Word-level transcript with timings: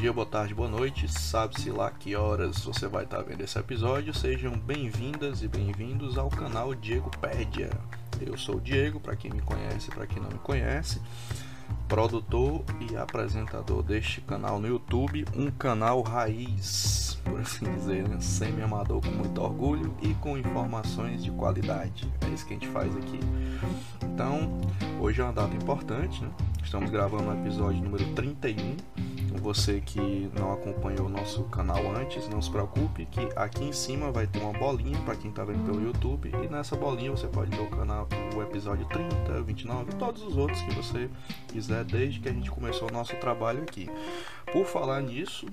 Dia, 0.00 0.12
boa 0.12 0.26
tarde, 0.26 0.54
boa 0.54 0.68
noite. 0.68 1.08
Sabe-se 1.08 1.70
lá 1.70 1.90
que 1.90 2.14
horas 2.14 2.64
você 2.64 2.86
vai 2.86 3.02
estar 3.02 3.20
vendo 3.22 3.40
esse 3.40 3.58
episódio. 3.58 4.14
Sejam 4.14 4.56
bem-vindas 4.56 5.42
e 5.42 5.48
bem-vindos 5.48 6.16
ao 6.16 6.30
canal 6.30 6.72
Diego 6.72 7.10
Pédia. 7.18 7.68
Eu 8.20 8.38
sou 8.38 8.56
o 8.56 8.60
Diego, 8.60 9.00
para 9.00 9.16
quem 9.16 9.28
me 9.28 9.40
conhece 9.40 9.90
para 9.90 10.06
quem 10.06 10.22
não 10.22 10.28
me 10.28 10.38
conhece, 10.38 11.02
produtor 11.88 12.62
e 12.88 12.96
apresentador 12.96 13.82
deste 13.82 14.20
canal 14.20 14.60
no 14.60 14.68
YouTube, 14.68 15.24
um 15.34 15.50
canal 15.50 16.00
raiz, 16.02 17.18
por 17.24 17.40
assim 17.40 17.64
dizer, 17.74 18.08
né? 18.08 18.20
semi-amador 18.20 19.00
com 19.00 19.10
muito 19.10 19.42
orgulho 19.42 19.92
e 20.00 20.14
com 20.14 20.38
informações 20.38 21.24
de 21.24 21.32
qualidade. 21.32 22.08
É 22.24 22.28
isso 22.28 22.46
que 22.46 22.54
a 22.54 22.56
gente 22.56 22.68
faz 22.68 22.96
aqui. 22.96 23.18
Então, 24.04 24.60
hoje 25.00 25.20
é 25.20 25.24
uma 25.24 25.32
data 25.32 25.56
importante, 25.56 26.22
né? 26.22 26.30
Estamos 26.62 26.88
gravando 26.88 27.30
o 27.30 27.34
episódio 27.34 27.82
número 27.82 28.04
31. 28.14 29.07
Você 29.40 29.80
que 29.80 30.30
não 30.38 30.52
acompanhou 30.52 31.06
o 31.06 31.08
nosso 31.08 31.44
canal 31.44 31.78
antes, 31.96 32.28
não 32.28 32.42
se 32.42 32.50
preocupe 32.50 33.06
que 33.06 33.28
aqui 33.36 33.64
em 33.64 33.72
cima 33.72 34.10
vai 34.10 34.26
ter 34.26 34.40
uma 34.40 34.52
bolinha 34.52 34.98
para 35.00 35.16
quem 35.16 35.30
está 35.30 35.44
vendo 35.44 35.64
pelo 35.64 35.82
YouTube 35.82 36.30
e 36.42 36.48
nessa 36.48 36.76
bolinha 36.76 37.10
você 37.10 37.26
pode 37.26 37.56
ver 37.56 37.62
o 37.62 37.70
canal, 37.70 38.08
o 38.36 38.42
episódio 38.42 38.86
30, 38.86 39.42
29 39.42 39.90
e 39.90 39.94
todos 39.94 40.22
os 40.22 40.36
outros 40.36 40.60
que 40.62 40.74
você 40.74 41.08
quiser 41.48 41.84
desde 41.84 42.20
que 42.20 42.28
a 42.28 42.32
gente 42.32 42.50
começou 42.50 42.88
o 42.88 42.92
nosso 42.92 43.14
trabalho 43.16 43.62
aqui. 43.62 43.88
Por 44.52 44.66
falar 44.66 45.00
nisso, 45.00 45.46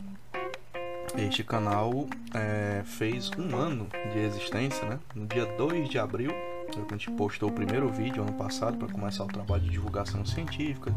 este 1.18 1.44
canal 1.44 2.08
é, 2.34 2.82
fez 2.84 3.32
um 3.38 3.56
ano 3.56 3.88
de 4.12 4.20
existência, 4.20 4.86
né? 4.88 5.00
No 5.14 5.26
dia 5.28 5.46
2 5.46 5.90
de 5.90 5.98
abril 5.98 6.32
a 6.68 6.94
gente 6.94 7.12
postou 7.12 7.50
o 7.50 7.52
primeiro 7.52 7.88
vídeo 7.90 8.24
ano 8.24 8.34
passado 8.34 8.78
para 8.78 8.88
começar 8.88 9.24
o 9.24 9.28
trabalho 9.28 9.64
de 9.64 9.70
divulgação 9.70 10.26
científica, 10.26 10.94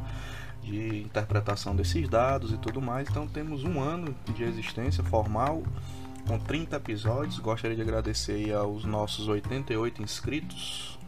de 0.62 1.02
interpretação 1.02 1.74
desses 1.74 2.08
dados 2.08 2.52
e 2.52 2.58
tudo 2.58 2.80
mais. 2.80 3.08
Então 3.08 3.26
temos 3.26 3.64
um 3.64 3.80
ano 3.80 4.14
de 4.34 4.42
existência 4.44 5.02
formal 5.04 5.62
com 6.26 6.38
30 6.38 6.76
episódios. 6.76 7.38
Gostaria 7.38 7.76
de 7.76 7.82
agradecer 7.82 8.52
aos 8.52 8.84
nossos 8.84 9.28
88 9.28 10.02
inscritos. 10.02 10.98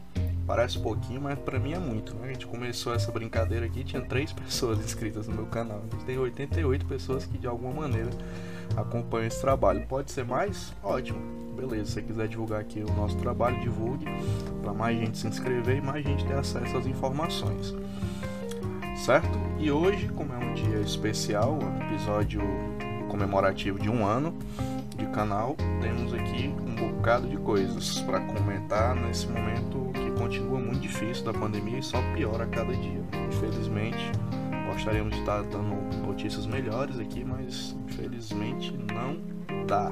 Parece 0.45 0.79
pouquinho, 0.79 1.21
mas 1.21 1.39
para 1.39 1.59
mim 1.59 1.73
é 1.73 1.79
muito. 1.79 2.13
Né? 2.15 2.29
A 2.29 2.33
gente 2.33 2.47
começou 2.47 2.93
essa 2.93 3.11
brincadeira 3.11 3.65
aqui, 3.65 3.83
tinha 3.83 4.01
3 4.01 4.33
pessoas 4.33 4.79
inscritas 4.79 5.27
no 5.27 5.35
meu 5.35 5.45
canal. 5.45 5.81
A 5.87 5.95
gente 5.95 6.05
tem 6.05 6.17
88 6.17 6.85
pessoas 6.85 7.25
que 7.25 7.37
de 7.37 7.47
alguma 7.47 7.81
maneira 7.81 8.09
acompanham 8.75 9.27
esse 9.27 9.39
trabalho. 9.39 9.85
Pode 9.87 10.11
ser 10.11 10.25
mais? 10.25 10.73
Ótimo. 10.83 11.19
Beleza, 11.55 11.85
se 11.85 11.91
você 11.93 12.01
quiser 12.01 12.27
divulgar 12.27 12.61
aqui 12.61 12.81
o 12.81 12.91
nosso 12.93 13.15
trabalho, 13.17 13.59
divulgue 13.59 14.05
para 14.61 14.73
mais 14.73 14.97
gente 14.97 15.17
se 15.17 15.27
inscrever 15.27 15.77
e 15.77 15.81
mais 15.81 16.03
gente 16.03 16.25
ter 16.25 16.33
acesso 16.33 16.77
às 16.77 16.87
informações. 16.87 17.75
Certo? 19.01 19.39
E 19.57 19.71
hoje, 19.71 20.07
como 20.09 20.31
é 20.31 20.37
um 20.37 20.53
dia 20.53 20.79
especial, 20.79 21.57
um 21.57 21.87
episódio 21.87 22.39
comemorativo 23.09 23.79
de 23.79 23.89
um 23.89 24.05
ano 24.05 24.31
de 24.95 25.07
canal, 25.07 25.57
temos 25.81 26.13
aqui 26.13 26.53
um 26.63 26.75
bocado 26.75 27.27
de 27.27 27.35
coisas 27.37 27.99
para 28.01 28.19
comentar 28.19 28.95
nesse 28.95 29.25
momento 29.25 29.91
que 29.95 30.11
continua 30.11 30.59
muito 30.59 30.81
difícil 30.81 31.25
da 31.25 31.33
pandemia 31.33 31.79
e 31.79 31.83
só 31.83 31.99
piora 32.13 32.43
a 32.43 32.47
cada 32.47 32.75
dia. 32.75 33.01
Infelizmente, 33.27 34.11
gostaríamos 34.71 35.15
de 35.15 35.19
estar 35.21 35.41
dando 35.45 35.75
notícias 36.05 36.45
melhores 36.45 36.99
aqui, 36.99 37.23
mas 37.25 37.75
infelizmente 37.87 38.71
não 38.93 39.17
dá. 39.65 39.91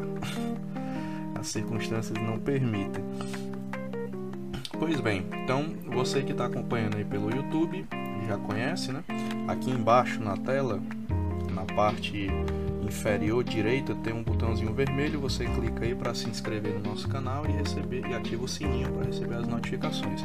As 1.33 1.47
circunstâncias 1.47 2.15
não 2.21 2.37
permitem. 2.37 3.03
Pois 4.77 5.01
bem, 5.01 5.25
então 5.43 5.65
você 5.87 6.21
que 6.21 6.31
está 6.31 6.45
acompanhando 6.45 6.97
aí 6.97 7.03
pelo 7.03 7.35
YouTube 7.35 7.87
já 8.29 8.37
conhece, 8.37 8.91
né? 8.91 9.03
Aqui 9.47 9.71
embaixo 9.71 10.21
na 10.21 10.37
tela, 10.37 10.79
na 11.51 11.65
parte 11.65 12.27
inferior 12.83 13.43
direita 13.43 13.95
tem 13.95 14.13
um 14.13 14.23
botãozinho 14.23 14.71
vermelho, 14.73 15.19
você 15.19 15.45
clica 15.45 15.83
aí 15.83 15.95
para 15.95 16.13
se 16.13 16.29
inscrever 16.29 16.73
no 16.73 16.91
nosso 16.91 17.07
canal 17.07 17.45
e 17.47 17.51
receber 17.51 18.05
e 18.07 18.13
ativa 18.13 18.43
o 18.43 18.47
sininho 18.47 18.91
para 18.91 19.05
receber 19.05 19.35
as 19.35 19.47
notificações. 19.47 20.21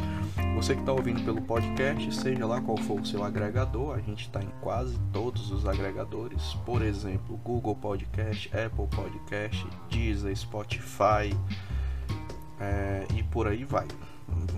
Você 0.55 0.75
que 0.75 0.81
está 0.81 0.93
ouvindo 0.93 1.25
pelo 1.25 1.41
podcast, 1.41 2.15
seja 2.15 2.47
lá 2.47 2.61
qual 2.61 2.77
for 2.77 3.01
o 3.01 3.07
seu 3.07 3.25
agregador, 3.25 3.95
a 3.95 4.01
gente 4.01 4.23
está 4.23 4.43
em 4.43 4.51
quase 4.61 4.99
todos 5.11 5.51
os 5.51 5.67
agregadores, 5.67 6.55
por 6.67 6.83
exemplo, 6.83 7.39
Google 7.39 7.75
Podcast, 7.75 8.51
Apple 8.55 8.87
Podcast, 8.89 9.67
Deezer, 9.91 10.37
Spotify 10.37 11.35
é, 12.61 13.07
e 13.15 13.23
por 13.23 13.49
aí 13.49 13.65
vai. 13.65 13.87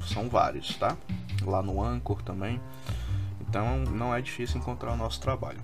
São 0.03 0.29
vários, 0.29 0.77
tá? 0.77 0.97
Lá 1.45 1.63
no 1.63 1.83
Anchor 1.83 2.23
também. 2.23 2.61
Então 3.57 3.79
não 3.91 4.15
é 4.15 4.21
difícil 4.21 4.59
encontrar 4.59 4.93
o 4.93 4.97
nosso 4.99 5.19
trabalho. 5.19 5.61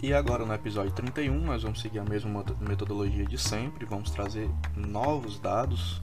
E 0.00 0.14
agora 0.14 0.46
no 0.46 0.54
episódio 0.54 0.92
31 0.92 1.36
nós 1.40 1.64
vamos 1.64 1.80
seguir 1.80 1.98
a 1.98 2.04
mesma 2.04 2.44
metodologia 2.60 3.26
de 3.26 3.36
sempre, 3.36 3.84
vamos 3.84 4.12
trazer 4.12 4.48
novos 4.76 5.40
dados 5.40 6.00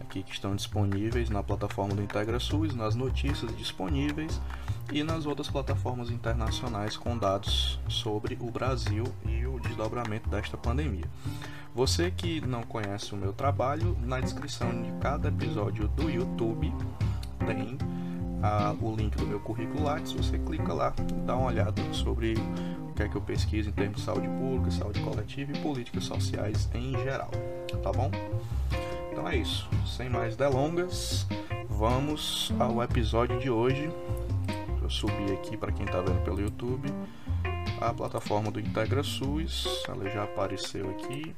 aqui 0.00 0.24
que 0.24 0.32
estão 0.32 0.56
disponíveis 0.56 1.30
na 1.30 1.44
plataforma 1.44 1.94
do 1.94 2.02
IntegraSUS, 2.02 2.74
nas 2.74 2.96
notícias 2.96 3.56
disponíveis 3.56 4.40
e 4.92 5.04
nas 5.04 5.26
outras 5.26 5.46
plataformas 5.46 6.10
internacionais 6.10 6.96
com 6.96 7.16
dados 7.16 7.78
sobre 7.88 8.36
o 8.40 8.50
Brasil 8.50 9.04
e 9.24 9.46
o 9.46 9.60
desdobramento 9.60 10.28
desta 10.28 10.56
pandemia. 10.56 11.04
Você 11.72 12.10
que 12.10 12.40
não 12.40 12.64
conhece 12.64 13.14
o 13.14 13.16
meu 13.16 13.32
trabalho, 13.32 13.96
na 14.02 14.18
descrição 14.18 14.82
de 14.82 14.90
cada 15.00 15.28
episódio 15.28 15.86
do 15.86 16.10
YouTube 16.10 16.74
tem 17.46 17.78
a, 18.42 18.74
o 18.80 18.94
link 18.94 19.16
do 19.16 19.26
meu 19.26 19.40
currículo 19.40 19.86
se 20.04 20.16
você 20.16 20.38
clica 20.38 20.72
lá, 20.72 20.94
dá 21.24 21.36
uma 21.36 21.48
olhada 21.48 21.82
sobre 21.92 22.34
que 22.96 23.02
é 23.02 23.08
que 23.08 23.16
eu 23.16 23.20
pesquiso 23.20 23.68
em 23.68 23.72
termos 23.72 23.98
de 23.98 24.02
saúde 24.04 24.26
pública, 24.26 24.70
saúde 24.70 25.00
coletiva 25.00 25.52
e 25.52 25.58
políticas 25.58 26.04
sociais 26.04 26.68
em 26.74 26.92
geral, 26.92 27.30
tá 27.82 27.92
bom? 27.92 28.10
Então 29.12 29.28
é 29.28 29.36
isso, 29.36 29.68
sem 29.86 30.08
mais 30.08 30.34
delongas, 30.34 31.26
vamos 31.68 32.52
ao 32.58 32.82
episódio 32.82 33.38
de 33.38 33.50
hoje. 33.50 33.90
Eu 34.82 34.88
subi 34.88 35.32
aqui 35.32 35.56
para 35.56 35.72
quem 35.72 35.84
está 35.84 36.00
vendo 36.00 36.22
pelo 36.24 36.40
YouTube 36.40 36.90
a 37.80 37.92
plataforma 37.92 38.50
do 38.50 38.58
IntegraSUS, 38.58 39.84
ela 39.86 40.08
já 40.08 40.24
apareceu 40.24 40.88
aqui 40.90 41.34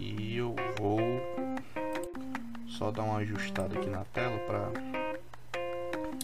e 0.00 0.36
eu 0.36 0.54
vou 0.78 1.00
só 2.68 2.92
dar 2.92 3.02
uma 3.02 3.18
ajustada 3.18 3.76
aqui 3.76 3.90
na 3.90 4.04
tela 4.04 4.38
para 4.46 4.89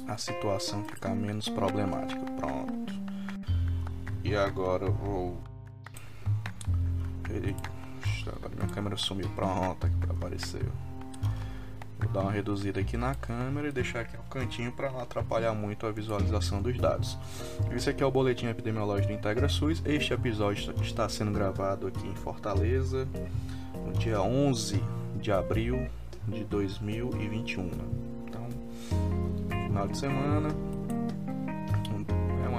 a 0.07 0.17
situação 0.17 0.85
ficar 0.85 1.15
menos 1.15 1.49
problemática. 1.49 2.21
Pronto. 2.39 2.95
E 4.25 4.35
agora 4.35 4.85
eu 4.85 4.93
vou. 4.93 5.39
Ele. 7.31 7.55
Agora 8.27 8.55
minha 8.55 8.69
câmera 8.69 8.97
sumiu. 8.97 9.29
Pronto, 9.31 9.87
aqui 9.87 9.97
apareceu. 10.09 10.73
Vou 11.99 12.11
dar 12.11 12.21
uma 12.21 12.33
reduzida 12.33 12.81
aqui 12.81 12.97
na 12.97 13.15
câmera 13.15 13.69
e 13.69 13.73
deixar 13.73 14.01
aqui 14.01 14.17
no 14.17 14.23
cantinho 14.25 14.71
para 14.71 14.91
não 14.91 15.01
atrapalhar 15.01 15.55
muito 15.55 15.87
a 15.87 15.93
visualização 15.93 16.61
dos 16.61 16.77
dados. 16.77 17.17
Esse 17.75 17.89
aqui 17.89 18.03
é 18.03 18.07
o 18.07 18.11
boletim 18.11 18.47
epidemiológico 18.47 19.09
do 19.09 19.15
IntegraSUS. 19.15 19.83
Este 19.85 20.13
episódio 20.13 20.75
está 20.83 21.09
sendo 21.09 21.33
gravado 21.33 21.87
aqui 21.87 22.07
em 22.07 22.15
Fortaleza 22.15 23.09
no 23.87 23.93
dia 23.93 24.21
11 24.21 24.83
de 25.21 25.33
abril 25.33 25.89
de 26.29 26.45
2021. 26.45 27.63
Né? 27.63 27.71
Então, 28.27 28.49
final 29.77 29.89
de 29.89 29.99
semana, 29.99 30.49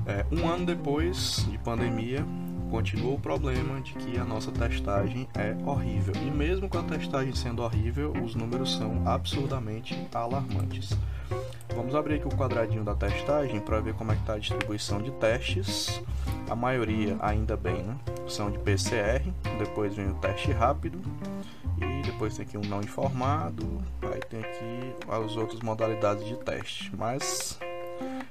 é, 0.07 0.25
um 0.31 0.47
ano 0.47 0.65
depois 0.65 1.45
de 1.47 1.59
pandemia, 1.59 2.25
continua 2.71 3.13
o 3.13 3.19
problema 3.19 3.79
de 3.81 3.93
que 3.93 4.17
a 4.17 4.25
nossa 4.25 4.51
testagem 4.51 5.27
é 5.35 5.55
horrível. 5.63 6.15
E 6.15 6.31
mesmo 6.31 6.67
com 6.67 6.79
a 6.79 6.83
testagem 6.83 7.35
sendo 7.35 7.61
horrível, 7.61 8.13
os 8.23 8.33
números 8.33 8.75
são 8.75 9.07
absurdamente 9.07 9.95
alarmantes. 10.11 10.97
Vamos 11.75 11.93
abrir 11.93 12.15
aqui 12.15 12.27
o 12.27 12.31
quadradinho 12.31 12.83
da 12.83 12.95
testagem 12.95 13.59
para 13.59 13.79
ver 13.79 13.93
como 13.93 14.11
é 14.11 14.15
que 14.15 14.21
está 14.21 14.33
a 14.33 14.39
distribuição 14.39 15.01
de 15.01 15.11
testes. 15.11 16.01
A 16.49 16.55
maioria, 16.55 17.17
ainda 17.19 17.55
bem, 17.55 17.83
né? 17.83 17.95
são 18.27 18.49
de 18.49 18.57
PCR, 18.59 19.24
depois 19.55 19.95
vem 19.95 20.09
o 20.09 20.15
teste 20.15 20.51
rápido 20.51 20.99
e 21.77 22.01
depois 22.03 22.35
tem 22.35 22.45
aqui 22.45 22.57
um 22.57 22.61
não 22.61 22.79
informado, 22.79 23.83
aí 24.01 24.19
tem 24.21 24.39
aqui 24.39 24.95
as 25.07 25.35
outras 25.35 25.59
modalidades 25.61 26.25
de 26.25 26.35
teste. 26.37 26.95
Mas 26.95 27.59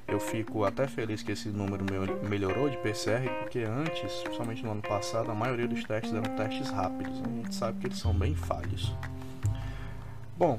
eu 0.07 0.21
fico 0.21 0.65
até 0.65 0.87
feliz 0.87 1.23
que 1.23 1.33
esse 1.33 1.49
número 1.49 1.85
melhorou 2.29 2.69
de 2.69 2.77
PCR, 2.79 3.29
porque 3.41 3.61
antes, 3.61 4.13
principalmente 4.23 4.63
no 4.63 4.73
ano 4.73 4.83
passado, 4.83 5.31
a 5.31 5.35
maioria 5.35 5.67
dos 5.67 5.83
testes 5.85 6.13
eram 6.13 6.37
testes 6.37 6.71
rápidos. 6.71 7.21
A 7.21 7.29
gente 7.29 7.55
sabe 7.55 7.81
que 7.81 7.87
eles 7.87 7.99
são 7.99 8.15
bem 8.15 8.35
falhos. 8.35 8.95
Bom, 10.37 10.59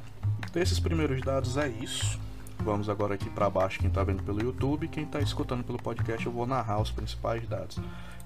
desses 0.51 0.79
primeiros 0.79 1.21
dados 1.21 1.57
é 1.57 1.67
isso. 1.67 2.19
Vamos 2.59 2.89
agora 2.89 3.15
aqui 3.15 3.29
para 3.29 3.49
baixo, 3.49 3.79
quem 3.79 3.89
está 3.89 4.03
vendo 4.03 4.23
pelo 4.23 4.41
YouTube, 4.41 4.87
quem 4.87 5.03
está 5.03 5.19
escutando 5.19 5.63
pelo 5.63 5.77
podcast, 5.77 6.25
eu 6.25 6.31
vou 6.31 6.47
narrar 6.47 6.81
os 6.81 6.89
principais 6.89 7.47
dados. 7.47 7.77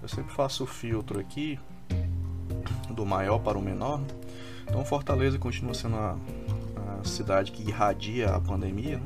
Eu 0.01 0.07
sempre 0.07 0.33
faço 0.33 0.63
o 0.63 0.67
filtro 0.67 1.19
aqui 1.19 1.59
do 2.89 3.05
maior 3.05 3.39
para 3.39 3.57
o 3.57 3.61
menor. 3.61 4.01
Então 4.67 4.83
Fortaleza 4.85 5.37
continua 5.37 5.73
sendo 5.73 5.95
a, 5.95 6.15
a 6.99 7.03
cidade 7.03 7.51
que 7.51 7.67
irradia 7.67 8.29
a 8.29 8.39
pandemia, 8.39 8.97
né? 8.97 9.03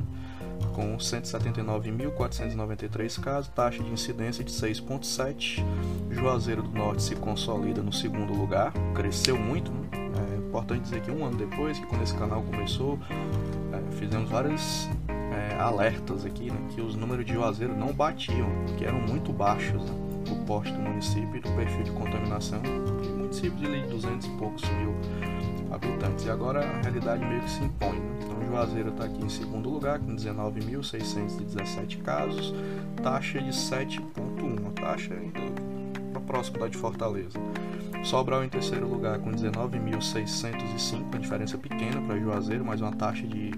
com 0.74 0.96
179.493 0.96 3.20
casos, 3.20 3.48
taxa 3.48 3.82
de 3.82 3.90
incidência 3.90 4.44
de 4.44 4.52
6,7. 4.52 5.64
Juazeiro 6.10 6.62
do 6.62 6.70
Norte 6.70 7.02
se 7.02 7.16
consolida 7.16 7.82
no 7.82 7.92
segundo 7.92 8.32
lugar, 8.32 8.72
cresceu 8.94 9.38
muito. 9.38 9.70
Né? 9.70 9.88
É 10.34 10.36
importante 10.36 10.82
dizer 10.82 11.00
que 11.00 11.10
um 11.10 11.24
ano 11.24 11.36
depois, 11.36 11.78
que 11.78 11.86
quando 11.86 12.02
esse 12.02 12.14
canal 12.14 12.42
começou, 12.42 12.98
é, 13.72 13.80
fizemos 13.96 14.30
vários 14.30 14.88
é, 15.08 15.56
alertas 15.58 16.24
aqui, 16.24 16.50
né, 16.50 16.68
que 16.74 16.80
os 16.80 16.94
números 16.94 17.24
de 17.24 17.34
Juazeiro 17.34 17.76
não 17.76 17.92
batiam, 17.92 18.48
que 18.76 18.84
eram 18.84 19.00
muito 19.00 19.32
baixos. 19.32 19.82
Né? 19.82 20.03
Porte 20.46 20.72
do 20.72 20.80
município 20.80 21.36
e 21.36 21.40
do 21.40 21.50
perfil 21.52 21.82
de 21.82 21.90
contaminação 21.90 22.60
de 22.62 23.08
município 23.08 23.58
de 23.58 23.82
200 23.88 24.26
e 24.26 24.30
poucos 24.30 24.62
mil 24.70 24.94
habitantes. 25.70 26.24
E 26.24 26.30
agora 26.30 26.60
a 26.60 26.80
realidade 26.82 27.24
meio 27.24 27.42
que 27.42 27.50
se 27.50 27.64
impõe. 27.64 27.98
Né? 27.98 28.18
Então 28.22 28.46
Juazeiro 28.46 28.90
está 28.90 29.04
aqui 29.04 29.24
em 29.24 29.28
segundo 29.28 29.68
lugar 29.68 29.98
com 29.98 30.14
19.617 30.14 32.02
casos, 32.02 32.54
taxa 33.02 33.40
de 33.40 33.50
7,1, 33.50 34.72
taxa 34.74 35.14
ainda 35.14 35.74
próximo 36.24 36.58
da 36.58 36.68
de 36.68 36.76
Fortaleza. 36.76 37.38
Sobral 38.02 38.44
em 38.44 38.48
terceiro 38.48 38.86
lugar 38.88 39.18
com 39.18 39.30
19.605, 39.30 41.02
uma 41.02 41.18
diferença 41.18 41.56
pequena 41.56 42.02
para 42.02 42.18
Juazeiro, 42.18 42.64
mas 42.64 42.80
uma 42.80 42.92
taxa 42.92 43.26
de 43.26 43.50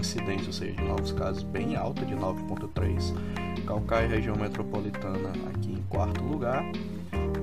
incidência, 0.00 0.46
ou 0.46 0.52
seja, 0.52 0.72
de 0.72 0.84
novos 0.84 1.12
casos 1.12 1.42
bem 1.42 1.76
alta, 1.76 2.04
de 2.04 2.14
9,3. 2.14 3.14
Calcaia, 3.66 4.08
região 4.08 4.36
metropolitana, 4.36 5.30
aqui 5.50 5.72
em 5.72 5.82
quarto 5.88 6.22
lugar, 6.24 6.64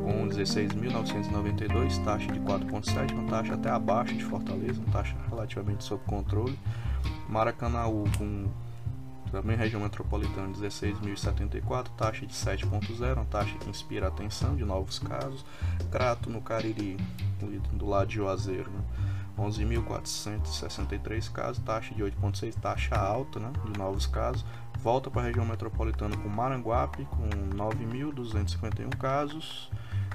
com 0.04 0.28
16.992, 0.28 2.04
taxa 2.04 2.32
de 2.32 2.40
4,7, 2.40 3.14
uma 3.14 3.30
taxa 3.30 3.54
até 3.54 3.70
abaixo 3.70 4.16
de 4.16 4.24
Fortaleza, 4.24 4.82
uma 4.82 4.92
taxa 4.92 5.16
relativamente 5.30 5.84
sob 5.84 6.04
controle. 6.06 6.58
Maracanaú, 7.28 8.06
com 8.18 8.48
também 9.32 9.56
região 9.56 9.82
metropolitana, 9.82 10.50
16.074, 10.50 11.90
taxa 11.96 12.26
de 12.26 12.34
7,0, 12.34 13.16
uma 13.16 13.26
taxa 13.26 13.56
que 13.60 13.70
inspira 13.70 14.08
atenção 14.08 14.56
de 14.56 14.66
novos 14.66 14.98
casos. 15.00 15.46
Crato, 15.92 16.30
no 16.30 16.42
Cariri, 16.42 16.98
do 17.74 17.88
lado 17.88 18.08
de 18.08 18.16
Juazeiro, 18.16 18.72
né? 18.72 18.82
11.463 19.40 21.32
casos, 21.32 21.64
taxa 21.64 21.96
de 21.96 22.04
8,6, 22.04 22.54
taxa 22.56 22.96
alta 22.96 23.40
né, 23.40 23.52
de 23.66 23.80
novos 23.80 24.06
casos. 24.06 24.46
Volta 24.78 25.10
para 25.10 25.22
a 25.22 25.26
região 25.26 25.46
metropolitana 25.46 26.16
com 26.18 26.28
Maranguape, 26.30 27.06
com 27.06 27.30
9.251 27.56 28.96
casos, 28.98 29.72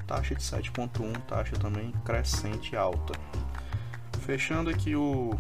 taxa 0.07 0.35
de 0.35 0.43
7,1, 0.43 1.17
taxa 1.27 1.57
também 1.57 1.93
crescente 2.05 2.77
alta. 2.77 3.15
Fechando 4.21 4.69
aqui 4.71 4.97
o, 4.97 5.39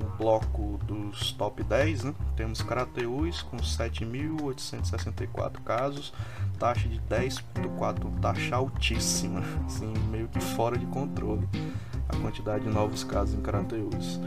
o 0.00 0.04
bloco 0.16 0.78
dos 0.84 1.32
top 1.32 1.64
10, 1.64 2.04
né, 2.04 2.14
temos 2.36 2.62
Crateús 2.62 3.42
com 3.42 3.56
7.864 3.56 5.60
casos, 5.64 6.14
taxa 6.58 6.88
de 6.88 7.00
10,4, 7.00 8.20
taxa 8.20 8.54
altíssima, 8.54 9.40
assim, 9.66 9.92
meio 10.10 10.28
que 10.28 10.40
fora 10.40 10.78
de 10.78 10.86
controle 10.86 11.48
a 12.14 12.20
quantidade 12.20 12.64
de 12.64 12.70
novos 12.70 13.04
casos 13.04 13.34
em 13.34 13.40
Crateús. 13.40 14.20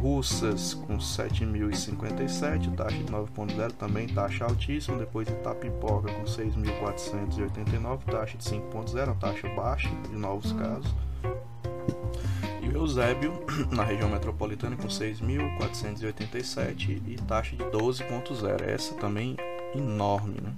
Russas 0.00 0.74
com 0.74 0.98
7.057, 0.98 2.74
taxa 2.76 2.98
de 2.98 3.04
9.0 3.04 3.72
também 3.72 4.06
taxa 4.06 4.44
altíssima, 4.44 4.98
depois 4.98 5.26
Itapipoca 5.26 6.12
com 6.12 6.24
6.489, 6.24 8.04
taxa 8.04 8.36
de 8.36 8.44
5.0, 8.44 9.18
taxa 9.18 9.48
baixa 9.54 9.88
de 10.10 10.16
novos 10.16 10.52
casos. 10.52 10.94
E 12.60 12.68
o 12.68 12.76
Eusébio, 12.76 13.32
na 13.72 13.82
região 13.82 14.10
metropolitana, 14.10 14.76
com 14.76 14.88
6.487 14.88 17.00
e 17.06 17.16
taxa 17.26 17.56
de 17.56 17.64
12.0, 17.64 18.60
essa 18.60 18.94
também 18.96 19.38
enorme, 19.74 20.38
né? 20.42 20.52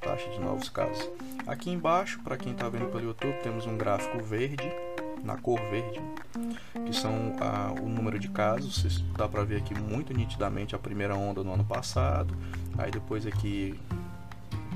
taxa 0.00 0.30
de 0.30 0.40
novos 0.40 0.70
casos. 0.70 1.06
Aqui 1.46 1.70
embaixo, 1.70 2.20
para 2.24 2.38
quem 2.38 2.52
está 2.52 2.70
vendo 2.70 2.90
pelo 2.90 3.04
YouTube, 3.04 3.34
temos 3.42 3.66
um 3.66 3.76
gráfico 3.76 4.22
verde 4.22 4.64
na 5.22 5.36
cor 5.36 5.60
verde, 5.70 6.00
que 6.86 6.92
são 6.92 7.36
ah, 7.40 7.74
o 7.80 7.88
número 7.88 8.18
de 8.18 8.28
casos. 8.28 9.04
Dá 9.16 9.28
para 9.28 9.44
ver 9.44 9.58
aqui 9.58 9.74
muito 9.74 10.12
nitidamente 10.14 10.74
a 10.74 10.78
primeira 10.78 11.14
onda 11.14 11.42
no 11.42 11.52
ano 11.52 11.64
passado, 11.64 12.34
aí 12.76 12.90
depois 12.90 13.26
aqui 13.26 13.78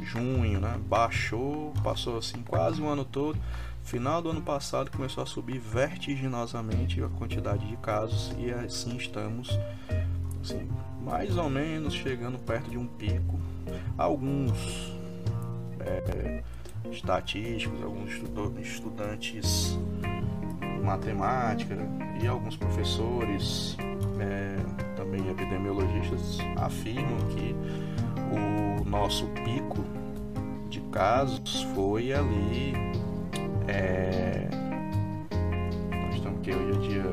junho, 0.02 0.60
né, 0.60 0.78
baixou, 0.86 1.72
passou 1.82 2.18
assim 2.18 2.42
quase 2.42 2.80
o 2.80 2.88
ano 2.88 3.04
todo. 3.04 3.38
Final 3.84 4.22
do 4.22 4.30
ano 4.30 4.42
passado 4.42 4.90
começou 4.90 5.22
a 5.22 5.26
subir 5.26 5.58
vertiginosamente 5.58 7.02
a 7.02 7.08
quantidade 7.08 7.66
de 7.66 7.76
casos 7.78 8.32
e 8.38 8.50
assim 8.50 8.96
estamos 8.96 9.58
assim, 10.40 10.68
mais 11.02 11.36
ou 11.36 11.50
menos 11.50 11.94
chegando 11.94 12.38
perto 12.38 12.70
de 12.70 12.78
um 12.78 12.86
pico. 12.86 13.38
Alguns 13.98 14.92
é, 15.80 16.42
estatísticos, 16.90 17.82
alguns 17.82 18.12
estudantes 18.60 19.76
matemática 20.82 21.76
e 22.20 22.26
alguns 22.26 22.56
professores, 22.56 23.76
é, 24.18 24.56
também 24.96 25.28
epidemiologistas, 25.30 26.38
afirmam 26.56 27.18
que 27.30 27.54
o 28.30 28.84
nosso 28.84 29.26
pico 29.44 29.84
de 30.68 30.80
casos 30.92 31.62
foi 31.74 32.12
ali. 32.12 32.74
É, 33.68 34.48
nós 35.90 36.14
estamos 36.16 36.40
que 36.42 36.52
hoje 36.52 36.78
é 36.78 36.88
dia 36.88 37.04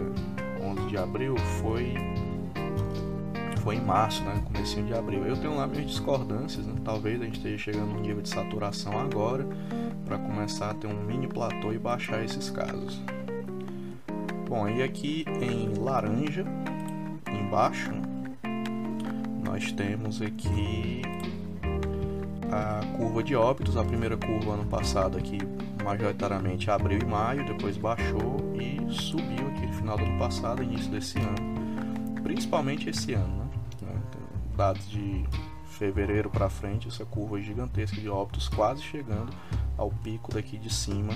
11 0.61 0.87
de 0.87 0.97
abril, 0.97 1.37
foi 1.61 1.93
foi 3.59 3.75
em 3.75 3.81
março, 3.81 4.23
né? 4.23 4.41
Comecinho 4.45 4.85
de 4.87 4.93
abril. 4.93 5.25
Eu 5.25 5.37
tenho 5.37 5.55
lá 5.55 5.67
minhas 5.67 5.85
discordâncias, 5.85 6.65
né? 6.65 6.73
Talvez 6.83 7.21
a 7.21 7.25
gente 7.25 7.37
esteja 7.37 7.57
chegando 7.57 7.93
no 7.93 7.99
nível 7.99 8.21
de 8.21 8.29
saturação 8.29 8.97
agora 8.97 9.45
para 10.05 10.17
começar 10.17 10.71
a 10.71 10.73
ter 10.73 10.87
um 10.87 11.03
mini 11.03 11.27
platô 11.27 11.71
e 11.71 11.77
baixar 11.77 12.23
esses 12.23 12.49
casos. 12.49 12.99
Bom, 14.49 14.67
e 14.67 14.81
aqui 14.81 15.25
em 15.39 15.75
laranja, 15.77 16.43
embaixo, 17.31 17.91
nós 19.45 19.71
temos 19.71 20.23
aqui 20.23 21.03
a 22.51 22.83
curva 22.97 23.21
de 23.21 23.35
óbitos. 23.35 23.77
A 23.77 23.85
primeira 23.85 24.17
curva 24.17 24.53
ano 24.53 24.65
passado 24.65 25.19
aqui, 25.19 25.37
majoritariamente 25.83 26.71
abril 26.71 26.97
e 26.99 27.05
maio, 27.05 27.45
depois 27.45 27.77
baixou 27.77 28.37
e 28.55 28.91
subiu 28.91 29.49
aqui 29.49 29.67
no 29.67 29.73
final 29.73 29.95
do 29.99 30.05
ano 30.05 30.17
passado, 30.17 30.63
início 30.63 30.89
desse 30.89 31.19
ano. 31.19 32.23
Principalmente 32.23 32.89
esse 32.89 33.13
ano, 33.13 33.47
né? 33.83 34.01
dados 34.57 34.89
de 34.89 35.25
fevereiro 35.67 36.27
para 36.27 36.49
frente, 36.49 36.87
essa 36.87 37.05
curva 37.05 37.39
gigantesca 37.39 38.01
de 38.01 38.09
óbitos 38.09 38.49
quase 38.49 38.81
chegando 38.81 39.31
ao 39.77 39.91
pico 39.91 40.33
daqui 40.33 40.57
de 40.57 40.73
cima 40.73 41.13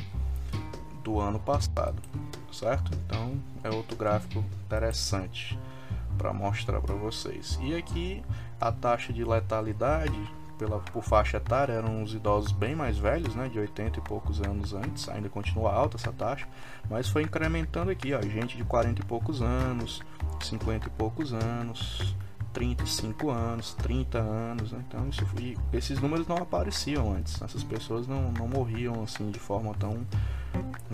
do 1.04 1.20
ano 1.20 1.40
passado, 1.40 2.00
certo? 2.53 2.91
Então 3.05 3.38
é 3.63 3.69
outro 3.69 3.95
gráfico 3.95 4.43
interessante 4.65 5.57
para 6.17 6.31
mostrar 6.31 6.79
para 6.81 6.95
vocês. 6.95 7.60
E 7.62 7.75
aqui 7.75 8.24
a 8.62 8.72
taxa 8.72 9.12
de 9.12 9.24
letalidade 9.24 10.19
pela, 10.57 10.79
por 10.79 11.03
faixa 11.03 11.38
etária 11.38 11.74
eram 11.74 12.03
os 12.03 12.13
idosos 12.13 12.51
bem 12.51 12.75
mais 12.75 12.98
velhos, 12.98 13.36
né, 13.36 13.50
de 13.50 13.60
80 13.60 14.00
e 14.00 14.01
poucos 14.01 14.41
anos 14.41 14.74
antes, 14.74 15.10
ainda 15.10 15.27
continua 15.27 15.74
alta 15.74 15.98
essa 15.98 16.12
taxa, 16.12 16.48
mas 16.89 17.10
foi 17.10 17.24
incrementando 17.24 17.91
aqui, 17.91 18.13
ó, 18.13 18.22
gente 18.22 18.55
de 18.55 18.63
40 18.63 19.01
e 19.01 19.05
poucos 19.05 19.41
anos, 19.41 20.01
50 20.41 20.88
e 20.88 20.91
poucos 20.91 21.33
anos, 21.33 22.15
35 22.53 23.29
anos, 23.29 23.74
30 23.75 24.19
anos, 24.19 24.72
né? 24.72 24.83
então 24.88 25.10
isso, 25.10 25.25
esses 25.74 26.00
números 26.00 26.27
não 26.27 26.38
apareciam 26.38 27.12
antes, 27.13 27.41
essas 27.41 27.63
pessoas 27.63 28.07
não, 28.07 28.31
não 28.31 28.48
morriam 28.48 29.03
assim 29.03 29.31
de 29.31 29.39
forma 29.39 29.74
tão 29.74 30.05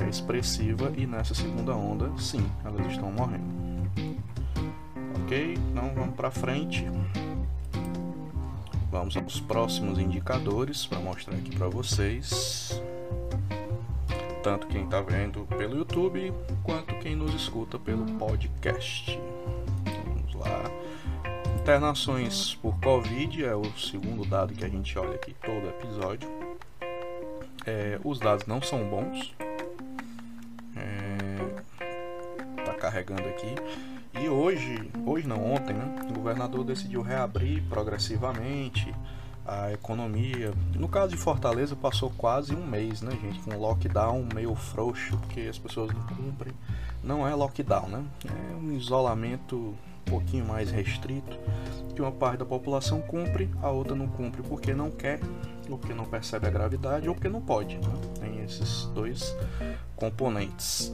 é, 0.02 0.10
expressiva 0.10 0.92
e 0.98 1.06
nessa 1.06 1.36
segunda 1.36 1.76
onda, 1.76 2.10
sim, 2.18 2.50
elas 2.64 2.86
estão 2.92 3.12
morrendo. 3.12 3.60
Ok, 5.24 5.54
então 5.54 5.94
vamos 5.94 6.16
para 6.16 6.32
frente. 6.32 6.86
Vamos 8.90 9.16
aos 9.16 9.40
próximos 9.40 10.00
indicadores 10.00 10.88
para 10.88 11.00
mostrar 11.00 11.36
aqui 11.36 11.56
para 11.56 11.68
vocês. 11.68 12.82
Tanto 14.42 14.66
quem 14.68 14.86
está 14.86 15.02
vendo 15.02 15.46
pelo 15.58 15.78
YouTube 15.78 16.34
quanto 16.64 16.96
quem 16.96 17.16
nos 17.16 17.34
escuta 17.36 17.78
pelo 17.78 18.06
podcast. 18.14 19.20
Vamos 19.86 20.34
lá. 20.34 20.64
Internações 21.70 22.56
por 22.56 22.80
Covid 22.80 23.46
é 23.46 23.54
o 23.54 23.64
segundo 23.78 24.26
dado 24.26 24.56
que 24.56 24.66
a 24.66 24.68
gente 24.68 24.98
olha 24.98 25.14
aqui 25.14 25.36
todo 25.36 25.68
episódio. 25.68 26.28
É, 27.64 28.00
os 28.04 28.18
dados 28.18 28.48
não 28.48 28.60
são 28.60 28.90
bons. 28.90 29.36
É, 30.76 32.64
tá 32.66 32.74
carregando 32.74 33.22
aqui. 33.22 33.54
E 34.20 34.28
hoje, 34.28 34.90
hoje 35.06 35.28
não, 35.28 35.54
ontem, 35.54 35.76
né, 35.76 36.08
o 36.10 36.14
governador 36.14 36.64
decidiu 36.64 37.04
reabrir 37.04 37.62
progressivamente 37.70 38.92
a 39.46 39.72
economia. 39.72 40.52
No 40.74 40.88
caso 40.88 41.12
de 41.12 41.18
Fortaleza, 41.18 41.76
passou 41.76 42.10
quase 42.18 42.56
um 42.56 42.66
mês, 42.66 43.04
né, 43.04 43.12
gente, 43.22 43.40
com 43.42 43.52
um 43.52 43.60
lockdown 43.60 44.28
meio 44.34 44.56
frouxo, 44.56 45.16
porque 45.20 45.42
as 45.42 45.60
pessoas 45.60 45.94
não 45.94 46.02
cumprem. 46.02 46.54
Não 47.04 47.28
é 47.28 47.36
lockdown, 47.36 47.90
né? 47.90 48.04
É 48.26 48.56
um 48.56 48.72
isolamento 48.72 49.78
pouquinho 50.10 50.46
mais 50.46 50.72
restrito, 50.72 51.38
que 51.96 52.02
uma 52.02 52.12
parte 52.12 52.40
da 52.40 52.46
população 52.46 53.02
cumpre, 53.02 53.50
a 53.62 53.70
outra 53.70 53.96
não 53.96 54.08
cumpre 54.08 54.42
porque 54.42 54.74
não 54.74 54.90
quer, 54.90 55.20
ou 55.70 55.78
porque 55.78 55.94
não 55.94 56.06
percebe 56.06 56.48
a 56.48 56.50
gravidade, 56.50 57.08
ou 57.08 57.16
porque 57.16 57.30
não 57.30 57.42
pode. 57.42 57.78
Né? 57.78 57.94
Tem 58.20 58.44
esses 58.44 58.86
dois 58.94 59.36
componentes. 59.96 60.94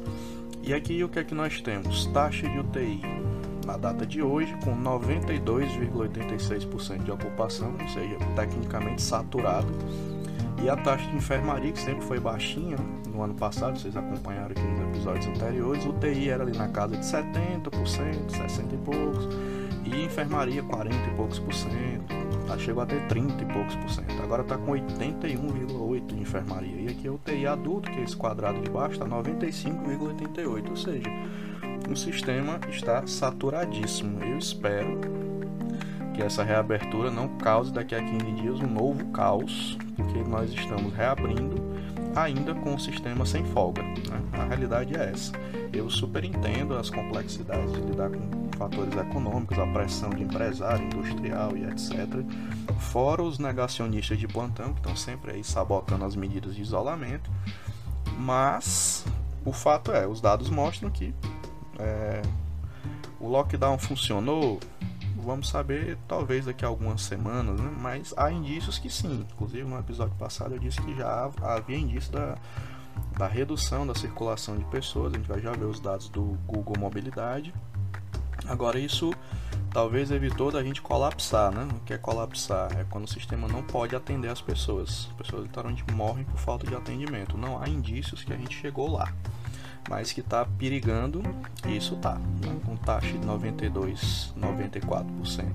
E 0.63 0.73
aqui 0.73 1.03
o 1.03 1.09
que 1.09 1.19
é 1.19 1.23
que 1.23 1.35
nós 1.35 1.61
temos? 1.61 2.07
Taxa 2.07 2.49
de 2.49 2.59
UTI 2.59 3.01
na 3.65 3.77
data 3.77 4.05
de 4.05 4.21
hoje 4.21 4.55
com 4.63 4.77
92,86% 4.77 7.03
de 7.03 7.11
ocupação, 7.11 7.73
ou 7.81 7.89
seja, 7.89 8.15
tecnicamente 8.35 9.01
saturado. 9.01 9.67
E 10.61 10.69
a 10.69 10.75
taxa 10.75 11.05
de 11.09 11.15
enfermaria, 11.15 11.71
que 11.71 11.79
sempre 11.79 12.03
foi 12.05 12.19
baixinha 12.19 12.77
no 13.13 13.21
ano 13.21 13.33
passado, 13.35 13.77
vocês 13.79 13.95
acompanharam 13.95 14.51
aqui 14.51 14.61
nos 14.61 14.79
episódios 14.89 15.27
anteriores, 15.27 15.85
UTI 15.85 16.29
era 16.29 16.43
ali 16.43 16.57
na 16.57 16.67
casa 16.69 16.97
de 16.97 17.05
70%, 17.05 18.29
60 18.29 18.75
e 18.75 18.77
poucos, 18.79 19.29
e 19.85 20.03
enfermaria 20.03 20.63
40 20.63 20.95
e 20.95 21.15
poucos 21.15 21.39
por 21.39 21.53
cento, 21.53 22.15
tá, 22.47 22.57
chegou 22.57 22.81
a 22.81 22.85
ter 22.85 23.05
30 23.07 23.43
e 23.43 23.45
poucos 23.53 23.75
por 23.75 23.89
cento, 23.89 24.21
agora 24.23 24.41
está 24.41 24.57
com 24.57 24.71
81,8% 24.71 26.05
de 26.07 26.19
enfermaria. 26.19 26.81
E 26.81 26.87
aqui 26.89 27.07
é 27.07 27.11
UTI 27.11 27.47
adulto, 27.47 27.91
que 27.91 27.99
é 27.99 28.03
esse 28.03 28.15
quadrado 28.15 28.59
de 28.61 28.69
baixo, 28.69 28.93
está 28.93 29.05
95,88%, 29.05 30.69
ou 30.69 30.75
seja, 30.75 31.09
o 31.89 31.95
sistema 31.95 32.59
está 32.69 33.05
saturadíssimo. 33.05 34.19
Eu 34.23 34.37
espero 34.37 34.99
que 36.13 36.23
essa 36.23 36.43
reabertura 36.43 37.11
não 37.11 37.27
cause 37.37 37.71
daqui 37.71 37.93
a 37.93 38.01
15 38.01 38.31
dias 38.31 38.59
um 38.59 38.67
novo 38.67 39.05
caos, 39.07 39.77
porque 39.95 40.19
nós 40.23 40.51
estamos 40.51 40.93
reabrindo 40.93 41.55
ainda 42.15 42.53
com 42.55 42.75
o 42.75 42.79
sistema 42.79 43.25
sem 43.25 43.43
folga. 43.45 43.83
Né? 43.83 44.21
A 44.33 44.45
realidade 44.45 44.95
é 44.95 45.11
essa. 45.11 45.31
Eu 45.73 45.89
super 45.89 46.23
entendo 46.23 46.75
as 46.75 46.89
complexidades 46.89 47.73
de 47.73 47.81
lidar 47.81 48.09
com 48.09 48.49
fatores 48.57 48.95
econômicos, 48.95 49.59
a 49.59 49.67
pressão 49.67 50.09
de 50.09 50.23
empresário, 50.23 50.85
industrial 50.85 51.57
e 51.57 51.65
etc. 51.65 51.91
Fora 52.79 53.21
os 53.21 53.37
negacionistas 53.37 54.17
de 54.17 54.27
plantão 54.27 54.73
que 54.73 54.79
estão 54.79 54.95
sempre 54.95 55.31
aí 55.31 55.43
sabotando 55.43 56.05
as 56.05 56.15
medidas 56.15 56.55
de 56.55 56.61
isolamento. 56.61 57.29
Mas 58.17 59.05
o 59.43 59.51
fato 59.51 59.91
é, 59.91 60.07
os 60.07 60.21
dados 60.21 60.49
mostram 60.49 60.89
que 60.89 61.13
é, 61.77 62.21
o 63.19 63.27
lockdown 63.27 63.77
funcionou, 63.77 64.59
vamos 65.25 65.49
saber 65.49 65.97
talvez 66.07 66.45
daqui 66.45 66.63
a 66.63 66.67
algumas 66.67 67.01
semanas, 67.01 67.59
né? 67.59 67.71
mas 67.79 68.13
há 68.15 68.31
indícios 68.31 68.77
que 68.77 68.89
sim. 68.89 69.25
Inclusive 69.33 69.63
no 69.63 69.77
episódio 69.77 70.15
passado 70.15 70.53
eu 70.55 70.59
disse 70.59 70.81
que 70.81 70.95
já 70.95 71.31
havia 71.41 71.77
indício 71.77 72.11
da, 72.11 72.37
da 73.17 73.27
redução 73.27 73.85
da 73.85 73.95
circulação 73.95 74.57
de 74.57 74.63
pessoas. 74.65 75.13
A 75.13 75.17
gente 75.17 75.27
vai 75.27 75.41
já 75.41 75.51
ver 75.51 75.65
os 75.65 75.79
dados 75.79 76.07
do 76.09 76.37
Google 76.45 76.75
Mobilidade. 76.79 77.53
Agora 78.47 78.79
isso 78.79 79.11
talvez 79.71 80.11
evitou 80.11 80.51
da 80.51 80.63
gente 80.63 80.81
colapsar, 80.81 81.51
né? 81.51 81.67
O 81.75 81.79
que 81.81 81.93
é 81.93 81.97
colapsar? 81.97 82.71
É 82.77 82.85
quando 82.85 83.05
o 83.05 83.07
sistema 83.07 83.47
não 83.47 83.63
pode 83.63 83.95
atender 83.95 84.29
as 84.29 84.39
pessoas. 84.39 85.09
As 85.09 85.17
pessoas 85.17 85.43
literalmente 85.43 85.83
morrem 85.91 86.23
por 86.25 86.37
falta 86.37 86.67
de 86.67 86.75
atendimento. 86.75 87.37
Não 87.37 87.61
há 87.61 87.67
indícios 87.67 88.23
que 88.23 88.31
a 88.31 88.37
gente 88.37 88.55
chegou 88.55 88.89
lá 88.89 89.11
mas 89.89 90.11
que 90.11 90.21
está 90.21 90.45
perigando, 90.45 91.21
isso 91.67 91.95
tá, 91.97 92.15
né? 92.15 92.55
com 92.65 92.75
taxa 92.75 93.11
de 93.11 93.25
92, 93.25 94.33
94% 94.37 95.45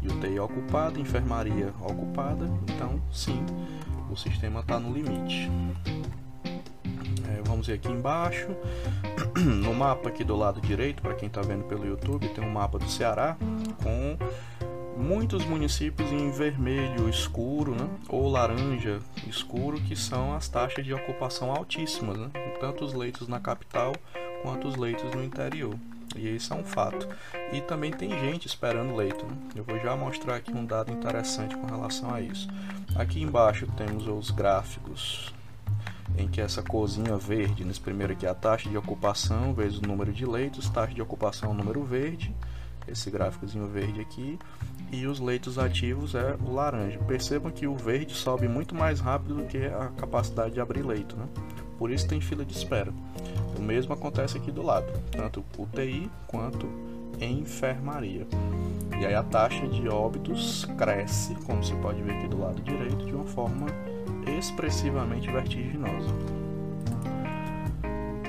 de 0.00 0.08
UTI 0.08 0.38
ocupada, 0.38 1.00
enfermaria 1.00 1.72
ocupada, 1.80 2.48
então 2.68 3.00
sim, 3.12 3.44
o 4.10 4.16
sistema 4.16 4.60
está 4.60 4.78
no 4.78 4.92
limite. 4.92 5.50
É, 7.26 7.42
vamos 7.44 7.66
ver 7.66 7.74
aqui 7.74 7.90
embaixo, 7.90 8.48
no 9.34 9.74
mapa 9.74 10.08
aqui 10.08 10.22
do 10.22 10.36
lado 10.36 10.60
direito, 10.60 11.02
para 11.02 11.14
quem 11.14 11.26
está 11.26 11.40
vendo 11.40 11.64
pelo 11.64 11.86
YouTube, 11.86 12.28
tem 12.28 12.44
um 12.44 12.50
mapa 12.50 12.78
do 12.78 12.88
Ceará 12.88 13.36
com 13.82 14.16
muitos 15.04 15.44
municípios 15.44 16.10
em 16.10 16.30
vermelho 16.30 17.10
escuro 17.10 17.74
né, 17.74 17.86
ou 18.08 18.26
laranja 18.26 19.00
escuro, 19.28 19.78
que 19.78 19.94
são 19.94 20.34
as 20.34 20.48
taxas 20.48 20.82
de 20.82 20.94
ocupação 20.94 21.52
altíssimas, 21.52 22.16
né, 22.16 22.30
tanto 22.58 22.86
os 22.86 22.94
leitos 22.94 23.28
na 23.28 23.38
capital 23.38 23.94
quanto 24.42 24.66
os 24.66 24.76
leitos 24.76 25.14
no 25.14 25.22
interior. 25.22 25.74
E 26.16 26.34
isso 26.34 26.54
é 26.54 26.56
um 26.56 26.64
fato. 26.64 27.06
E 27.52 27.60
também 27.60 27.90
tem 27.90 28.10
gente 28.10 28.46
esperando 28.46 28.96
leito. 28.96 29.26
Né? 29.26 29.36
Eu 29.56 29.64
vou 29.64 29.78
já 29.78 29.94
mostrar 29.94 30.36
aqui 30.36 30.52
um 30.52 30.64
dado 30.64 30.90
interessante 30.90 31.54
com 31.54 31.66
relação 31.66 32.14
a 32.14 32.20
isso. 32.20 32.48
Aqui 32.94 33.20
embaixo 33.20 33.66
temos 33.76 34.06
os 34.06 34.30
gráficos 34.30 35.34
em 36.16 36.28
que 36.28 36.40
essa 36.40 36.62
corzinha 36.62 37.16
verde, 37.16 37.64
nesse 37.64 37.80
primeiro 37.80 38.12
aqui, 38.12 38.26
a 38.26 38.34
taxa 38.34 38.70
de 38.70 38.76
ocupação 38.76 39.52
vezes 39.52 39.78
o 39.78 39.86
número 39.86 40.12
de 40.12 40.24
leitos, 40.24 40.68
taxa 40.70 40.94
de 40.94 41.02
ocupação 41.02 41.52
número 41.52 41.82
verde, 41.82 42.34
esse 42.88 43.10
gráficozinho 43.10 43.66
verde 43.66 44.00
aqui, 44.00 44.38
e 44.92 45.06
os 45.06 45.20
leitos 45.20 45.58
ativos 45.58 46.14
é 46.14 46.36
o 46.46 46.52
laranja. 46.52 46.98
Percebam 47.00 47.50
que 47.50 47.66
o 47.66 47.74
verde 47.74 48.14
sobe 48.14 48.46
muito 48.48 48.74
mais 48.74 49.00
rápido 49.00 49.34
do 49.36 49.44
que 49.44 49.58
a 49.66 49.90
capacidade 49.96 50.54
de 50.54 50.60
abrir 50.60 50.82
leito, 50.82 51.16
né? 51.16 51.26
Por 51.78 51.90
isso 51.90 52.06
tem 52.06 52.20
fila 52.20 52.44
de 52.44 52.52
espera. 52.52 52.92
O 53.58 53.62
mesmo 53.62 53.92
acontece 53.92 54.36
aqui 54.36 54.50
do 54.50 54.62
lado, 54.62 54.92
tanto 55.10 55.44
UTI 55.58 56.10
quanto 56.26 56.68
enfermaria. 57.20 58.26
E 59.00 59.04
aí 59.04 59.14
a 59.14 59.22
taxa 59.22 59.66
de 59.66 59.88
óbitos 59.88 60.64
cresce, 60.78 61.34
como 61.46 61.62
se 61.64 61.74
pode 61.76 62.00
ver 62.02 62.12
aqui 62.12 62.28
do 62.28 62.38
lado 62.38 62.62
direito, 62.62 63.04
de 63.04 63.12
uma 63.12 63.24
forma 63.24 63.66
expressivamente 64.38 65.30
vertiginosa. 65.30 66.14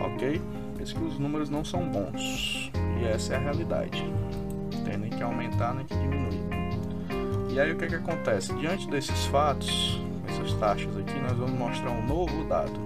Ok? 0.01 0.41
Por 0.75 0.93
que 0.93 1.03
os 1.03 1.17
números 1.17 1.49
não 1.49 1.65
são 1.65 1.87
bons. 1.89 2.71
E 3.01 3.05
essa 3.05 3.33
é 3.33 3.37
a 3.37 3.39
realidade. 3.39 4.03
Tem 4.85 4.97
nem 4.97 5.09
que 5.09 5.21
aumentar 5.21 5.73
nem 5.73 5.85
que 5.85 5.95
diminuir. 5.95 6.39
E 7.49 7.59
aí 7.59 7.71
o 7.71 7.77
que, 7.77 7.87
que 7.87 7.95
acontece? 7.95 8.53
Diante 8.53 8.89
desses 8.89 9.25
fatos, 9.25 9.99
essas 10.27 10.53
taxas 10.53 10.95
aqui, 10.97 11.19
nós 11.19 11.33
vamos 11.33 11.57
mostrar 11.57 11.91
um 11.91 12.05
novo 12.05 12.43
dado. 12.45 12.79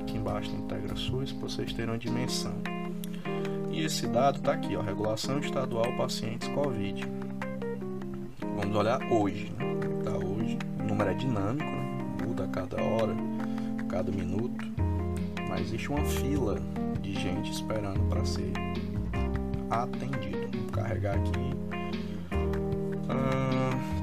Aqui 0.00 0.16
embaixo 0.16 0.50
no 0.50 0.64
Integra 0.64 0.96
SUS, 0.96 1.32
para 1.32 1.48
vocês 1.48 1.72
terem 1.72 1.90
uma 1.90 1.98
dimensão. 1.98 2.54
E 3.70 3.84
esse 3.84 4.06
dado 4.06 4.38
está 4.38 4.52
aqui, 4.52 4.74
ó, 4.74 4.80
regulação 4.80 5.38
estadual 5.38 5.92
pacientes 5.96 6.48
COVID. 6.48 7.04
Vamos 8.56 8.74
olhar 8.74 9.02
hoje, 9.12 9.52
né? 9.58 9.66
Tá 10.02 10.12
hoje. 10.12 10.58
O 10.80 10.82
número 10.82 11.10
é 11.10 11.14
dinâmico, 11.14 11.70
né? 11.70 11.86
muda 12.26 12.44
a 12.44 12.48
cada 12.48 12.82
hora, 12.82 13.14
a 13.78 13.82
cada 13.84 14.10
minuto. 14.10 14.64
Mas 15.46 15.60
existe 15.60 15.90
uma 15.90 16.04
fila 16.04 16.58
de 17.02 17.12
gente 17.12 17.52
esperando 17.52 18.00
para 18.08 18.24
ser 18.24 18.50
atendido. 19.70 20.45
Carregar 20.76 21.16
aqui. 21.16 21.56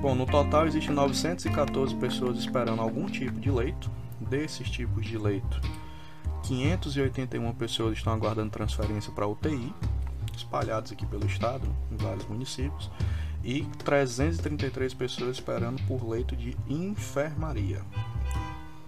Bom, 0.02 0.16
no 0.16 0.26
total 0.26 0.68
existem 0.68 0.94
914 0.94 1.96
pessoas 1.96 2.38
esperando 2.38 2.82
algum 2.82 3.06
tipo 3.06 3.40
de 3.40 3.50
leito. 3.50 3.90
Desses 4.20 4.70
tipos 4.70 5.06
de 5.06 5.18
leito, 5.18 5.62
581 6.44 7.54
pessoas 7.54 7.98
estão 7.98 8.12
aguardando 8.12 8.50
transferência 8.50 9.12
para 9.14 9.28
UTI, 9.28 9.74
espalhados 10.36 10.92
aqui 10.92 11.06
pelo 11.06 11.26
estado, 11.26 11.66
em 11.92 11.96
vários 11.96 12.26
municípios, 12.28 12.90
e 13.44 13.64
333 13.86 14.94
pessoas 14.94 15.38
esperando 15.38 15.82
por 15.88 16.06
leito 16.08 16.36
de 16.36 16.58
enfermaria. 16.68 17.82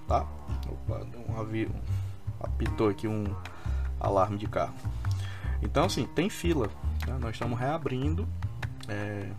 Tá? 0.08 0.28
Opa, 0.68 1.06
um 1.30 1.40
avião, 1.40 1.76
apitou 2.40 2.90
aqui 2.90 3.08
um 3.08 3.26
alarme 4.00 4.38
de 4.38 4.48
carro. 4.48 4.76
Então, 5.62 5.86
assim, 5.86 6.06
tem 6.08 6.30
fila. 6.30 6.70
Né? 7.08 7.18
Nós 7.20 7.32
estamos 7.32 7.60
reabrindo. 7.60 8.28
É... 8.88 9.30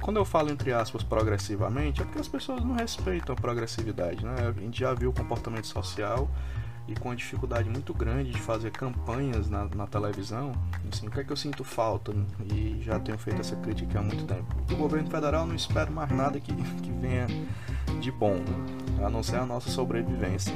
Quando 0.00 0.18
eu 0.18 0.24
falo 0.24 0.50
entre 0.50 0.72
aspas 0.72 1.02
progressivamente, 1.02 2.02
é 2.02 2.04
porque 2.04 2.18
as 2.18 2.28
pessoas 2.28 2.62
não 2.62 2.74
respeitam 2.74 3.34
a 3.34 3.36
progressividade. 3.36 4.24
Né? 4.24 4.34
A 4.48 4.52
gente 4.60 4.78
já 4.78 4.92
viu 4.92 5.10
o 5.10 5.12
comportamento 5.12 5.66
social 5.66 6.28
e 6.86 6.94
com 6.94 7.10
a 7.10 7.14
dificuldade 7.14 7.68
muito 7.68 7.94
grande 7.94 8.30
de 8.30 8.38
fazer 8.38 8.70
campanhas 8.70 9.48
na, 9.48 9.64
na 9.74 9.86
televisão, 9.86 10.52
assim, 10.92 11.06
o 11.06 11.10
que 11.10 11.20
é 11.20 11.24
que 11.24 11.32
eu 11.32 11.36
sinto 11.36 11.64
falta? 11.64 12.12
E 12.52 12.78
já 12.82 12.98
tenho 12.98 13.16
feito 13.16 13.40
essa 13.40 13.56
crítica 13.56 13.98
há 13.98 14.02
muito 14.02 14.24
tempo. 14.26 14.54
Do 14.66 14.76
governo 14.76 15.10
federal 15.10 15.46
não 15.46 15.54
espero 15.54 15.90
mais 15.90 16.10
nada 16.10 16.38
que, 16.38 16.54
que 16.54 16.90
venha 16.92 17.26
de 18.00 18.12
bom, 18.12 18.34
né? 18.34 19.06
a 19.06 19.08
não 19.08 19.22
ser 19.22 19.36
a 19.36 19.46
nossa 19.46 19.70
sobrevivência. 19.70 20.52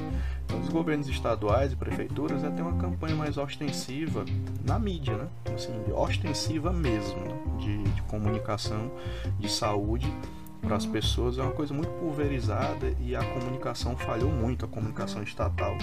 Os 0.61 0.69
governos 0.69 1.09
estaduais 1.09 1.73
e 1.73 1.77
prefeituras 1.77 2.45
é 2.45 2.51
ter 2.51 2.63
uma 2.63 2.77
campanha 2.79 3.15
mais 3.15 3.37
ostensiva 3.37 4.25
na 4.65 4.79
mídia, 4.79 5.17
né? 5.17 5.29
Assim, 5.55 5.73
ostensiva 5.93 6.73
mesmo, 6.73 7.21
né? 7.21 7.39
de, 7.59 7.83
de 7.83 8.03
comunicação, 8.03 8.91
de 9.39 9.49
saúde 9.51 10.13
para 10.61 10.77
as 10.77 10.87
pessoas 10.87 11.39
é 11.39 11.43
uma 11.43 11.53
coisa 11.53 11.73
muito 11.73 11.91
pulverizada 11.93 12.95
e 13.01 13.15
a 13.15 13.25
comunicação 13.25 13.97
falhou 13.97 14.31
muito, 14.31 14.65
a 14.65 14.69
comunicação 14.69 15.23
estatal 15.23 15.77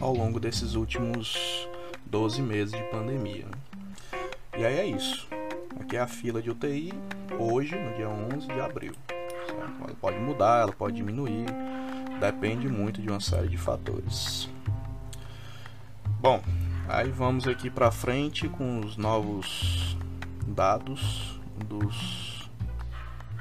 ao 0.00 0.14
longo 0.14 0.38
desses 0.38 0.74
últimos 0.74 1.68
12 2.06 2.40
meses 2.40 2.72
de 2.72 2.82
pandemia. 2.84 3.46
E 4.56 4.64
aí 4.64 4.78
é 4.78 4.86
isso. 4.86 5.28
Aqui 5.80 5.96
é 5.96 6.00
a 6.00 6.06
fila 6.06 6.40
de 6.40 6.50
UTI, 6.50 6.92
hoje, 7.38 7.74
no 7.76 7.94
dia 7.94 8.08
11 8.08 8.46
de 8.46 8.60
abril. 8.60 8.94
Ela 9.48 9.94
pode 10.00 10.18
mudar, 10.18 10.62
ela 10.62 10.72
pode 10.72 10.96
diminuir, 10.96 11.46
depende 12.20 12.68
muito 12.68 13.00
de 13.00 13.08
uma 13.08 13.20
série 13.20 13.48
de 13.48 13.56
fatores. 13.56 14.48
Bom, 16.20 16.42
aí 16.88 17.10
vamos 17.10 17.46
aqui 17.46 17.68
para 17.68 17.90
frente 17.90 18.48
com 18.48 18.80
os 18.80 18.96
novos 18.96 19.96
dados 20.46 21.40
dos, 21.68 22.48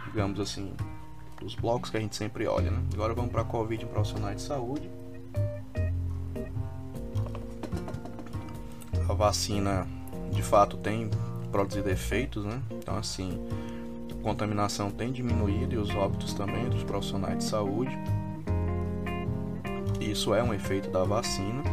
digamos 0.06 0.40
assim, 0.40 0.74
dos 1.40 1.56
blocos 1.56 1.90
que 1.90 1.98
a 1.98 2.00
gente 2.00 2.16
sempre 2.16 2.48
olha. 2.48 2.72
Né? 2.72 2.84
Agora 2.94 3.14
vamos 3.14 3.32
para 3.32 3.44
Covid 3.44 3.84
em 3.84 3.88
profissionais 3.88 4.38
de 4.38 4.44
saúde. 4.44 4.90
a 9.14 9.14
vacina 9.14 9.88
de 10.32 10.42
fato 10.42 10.78
tem 10.78 11.10
produzido 11.52 11.90
efeitos, 11.90 12.44
né? 12.46 12.62
Então, 12.72 12.98
assim, 12.98 13.40
a 14.12 14.24
contaminação 14.24 14.90
tem 14.90 15.12
diminuído 15.12 15.76
e 15.76 15.78
os 15.78 15.90
óbitos 15.92 16.34
também 16.34 16.68
dos 16.70 16.84
profissionais 16.84 17.38
de 17.38 17.44
saúde. 17.44 17.96
Isso 20.12 20.34
é 20.34 20.44
um 20.44 20.54
efeito 20.54 20.90
da 20.90 21.04
vacina. 21.04 21.64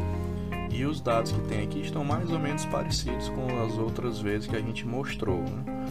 E 0.71 0.85
os 0.85 1.01
dados 1.01 1.33
que 1.33 1.41
tem 1.43 1.65
aqui 1.65 1.81
estão 1.81 2.05
mais 2.05 2.31
ou 2.31 2.39
menos 2.39 2.65
parecidos 2.67 3.29
com 3.29 3.47
as 3.65 3.77
outras 3.77 4.21
vezes 4.21 4.47
que 4.47 4.57
a 4.57 4.61
gente 4.61 4.87
mostrou. 4.87 5.41
Né? 5.41 5.91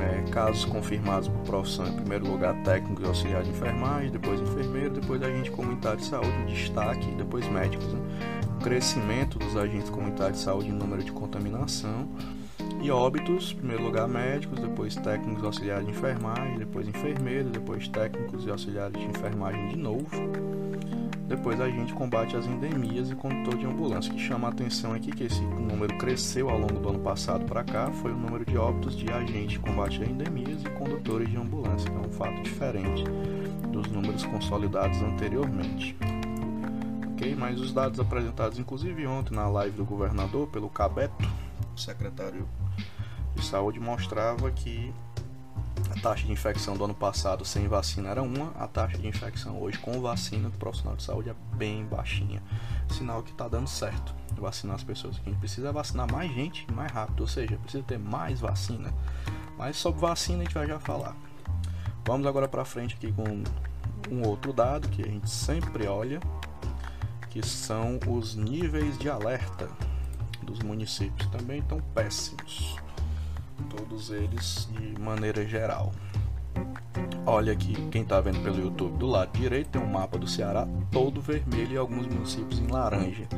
É, 0.00 0.30
casos 0.30 0.64
confirmados 0.64 1.28
por 1.28 1.40
profissão, 1.40 1.86
em 1.86 1.96
primeiro 1.96 2.26
lugar 2.26 2.54
técnico 2.62 3.02
e 3.02 3.06
auxiliar 3.06 3.42
de 3.42 3.50
enfermagem, 3.50 4.10
depois 4.10 4.40
enfermeiro, 4.40 4.90
depois 4.94 5.22
agente 5.22 5.50
comunitário 5.50 5.98
de 5.98 6.06
saúde, 6.06 6.46
destaque, 6.46 7.06
depois 7.16 7.46
médicos. 7.50 7.86
Né? 7.86 8.00
crescimento 8.60 9.38
dos 9.38 9.56
agentes 9.56 9.88
comunitários 9.88 10.38
de 10.38 10.44
saúde 10.44 10.68
em 10.68 10.72
número 10.72 11.02
de 11.02 11.10
contaminação 11.10 12.08
e 12.82 12.90
óbitos, 12.90 13.52
em 13.52 13.56
primeiro 13.56 13.82
lugar 13.82 14.06
médicos, 14.06 14.58
depois 14.60 14.94
técnicos 14.96 15.42
auxiliares 15.44 15.86
de 15.86 15.92
enfermagem, 15.92 16.58
depois 16.58 16.86
enfermeiros, 16.86 17.50
depois 17.50 17.88
técnicos 17.88 18.46
e 18.46 18.50
auxiliares 18.50 18.98
de 18.98 19.06
enfermagem 19.06 19.68
de 19.68 19.76
novo. 19.76 20.08
Depois 21.30 21.60
a 21.60 21.70
gente 21.70 21.94
combate 21.94 22.36
as 22.36 22.44
endemias 22.44 23.08
e 23.08 23.14
condutor 23.14 23.56
de 23.56 23.64
ambulância. 23.64 24.12
O 24.12 24.16
que 24.16 24.20
chama 24.20 24.48
a 24.48 24.50
atenção 24.50 24.92
aqui 24.92 25.12
que 25.12 25.24
esse 25.24 25.40
número 25.40 25.96
cresceu 25.96 26.50
ao 26.50 26.58
longo 26.58 26.80
do 26.80 26.88
ano 26.88 26.98
passado 26.98 27.44
para 27.44 27.62
cá 27.62 27.90
foi 27.92 28.12
o 28.12 28.16
número 28.16 28.44
de 28.44 28.58
óbitos 28.58 28.96
de 28.96 29.08
agentes 29.12 29.52
de 29.52 29.58
combate 29.60 30.02
a 30.02 30.06
endemias 30.06 30.60
e 30.64 30.70
condutores 30.70 31.30
de 31.30 31.36
ambulância, 31.36 31.88
que 31.88 31.96
é 31.96 32.00
um 32.00 32.10
fato 32.10 32.42
diferente 32.42 33.04
dos 33.72 33.86
números 33.86 34.24
consolidados 34.24 35.00
anteriormente 35.00 35.96
ok? 37.20 37.36
Mas 37.36 37.60
os 37.60 37.72
dados 37.72 38.00
apresentados, 38.00 38.58
inclusive 38.58 39.06
ontem 39.06 39.34
na 39.34 39.46
live 39.48 39.76
do 39.76 39.84
governador, 39.84 40.48
pelo 40.48 40.70
Cabeto, 40.70 41.14
secretário 41.76 42.48
de 43.34 43.44
saúde, 43.44 43.78
mostrava 43.78 44.50
que 44.50 44.92
taxa 46.00 46.24
de 46.24 46.32
infecção 46.32 46.76
do 46.76 46.84
ano 46.84 46.94
passado 46.94 47.44
sem 47.44 47.68
vacina 47.68 48.08
era 48.08 48.22
uma, 48.22 48.52
a 48.58 48.66
taxa 48.66 48.96
de 48.96 49.06
infecção 49.06 49.60
hoje 49.60 49.78
com 49.78 50.00
vacina 50.00 50.48
do 50.48 50.56
profissional 50.56 50.96
de 50.96 51.02
saúde 51.02 51.28
é 51.28 51.34
bem 51.54 51.84
baixinha. 51.84 52.42
Sinal 52.88 53.22
que 53.22 53.30
está 53.30 53.46
dando 53.46 53.68
certo 53.68 54.14
vacinar 54.40 54.76
as 54.76 54.82
pessoas. 54.82 55.20
A 55.20 55.28
gente 55.28 55.38
precisa 55.38 55.70
vacinar 55.70 56.10
mais 56.10 56.32
gente 56.32 56.66
mais 56.72 56.90
rápido, 56.90 57.20
ou 57.20 57.26
seja, 57.26 57.58
precisa 57.58 57.84
ter 57.84 57.98
mais 57.98 58.40
vacina. 58.40 58.92
Mas 59.58 59.76
sobre 59.76 60.00
vacina 60.00 60.40
a 60.40 60.44
gente 60.44 60.54
vai 60.54 60.66
já 60.66 60.80
falar. 60.80 61.14
Vamos 62.06 62.26
agora 62.26 62.48
para 62.48 62.64
frente 62.64 62.94
aqui 62.94 63.12
com 63.12 63.44
um 64.10 64.26
outro 64.26 64.52
dado 64.52 64.88
que 64.88 65.02
a 65.02 65.06
gente 65.06 65.28
sempre 65.28 65.86
olha, 65.86 66.18
que 67.28 67.46
são 67.46 68.00
os 68.08 68.34
níveis 68.34 68.98
de 68.98 69.10
alerta 69.10 69.68
dos 70.42 70.60
municípios. 70.60 71.28
Também 71.28 71.60
estão 71.60 71.78
péssimos, 71.94 72.76
todos 73.64 74.10
eles 74.10 74.68
de 74.72 75.00
maneira 75.00 75.46
geral. 75.46 75.92
Olha 77.26 77.52
aqui, 77.52 77.74
quem 77.90 78.02
está 78.02 78.20
vendo 78.20 78.42
pelo 78.42 78.60
YouTube, 78.60 78.96
do 78.98 79.06
lado 79.06 79.36
direito 79.38 79.70
tem 79.70 79.80
um 79.80 79.86
mapa 79.86 80.18
do 80.18 80.26
Ceará 80.26 80.66
todo 80.90 81.20
vermelho 81.20 81.72
e 81.72 81.76
alguns 81.76 82.06
municípios 82.06 82.58
em 82.58 82.66
laranja. 82.66 83.28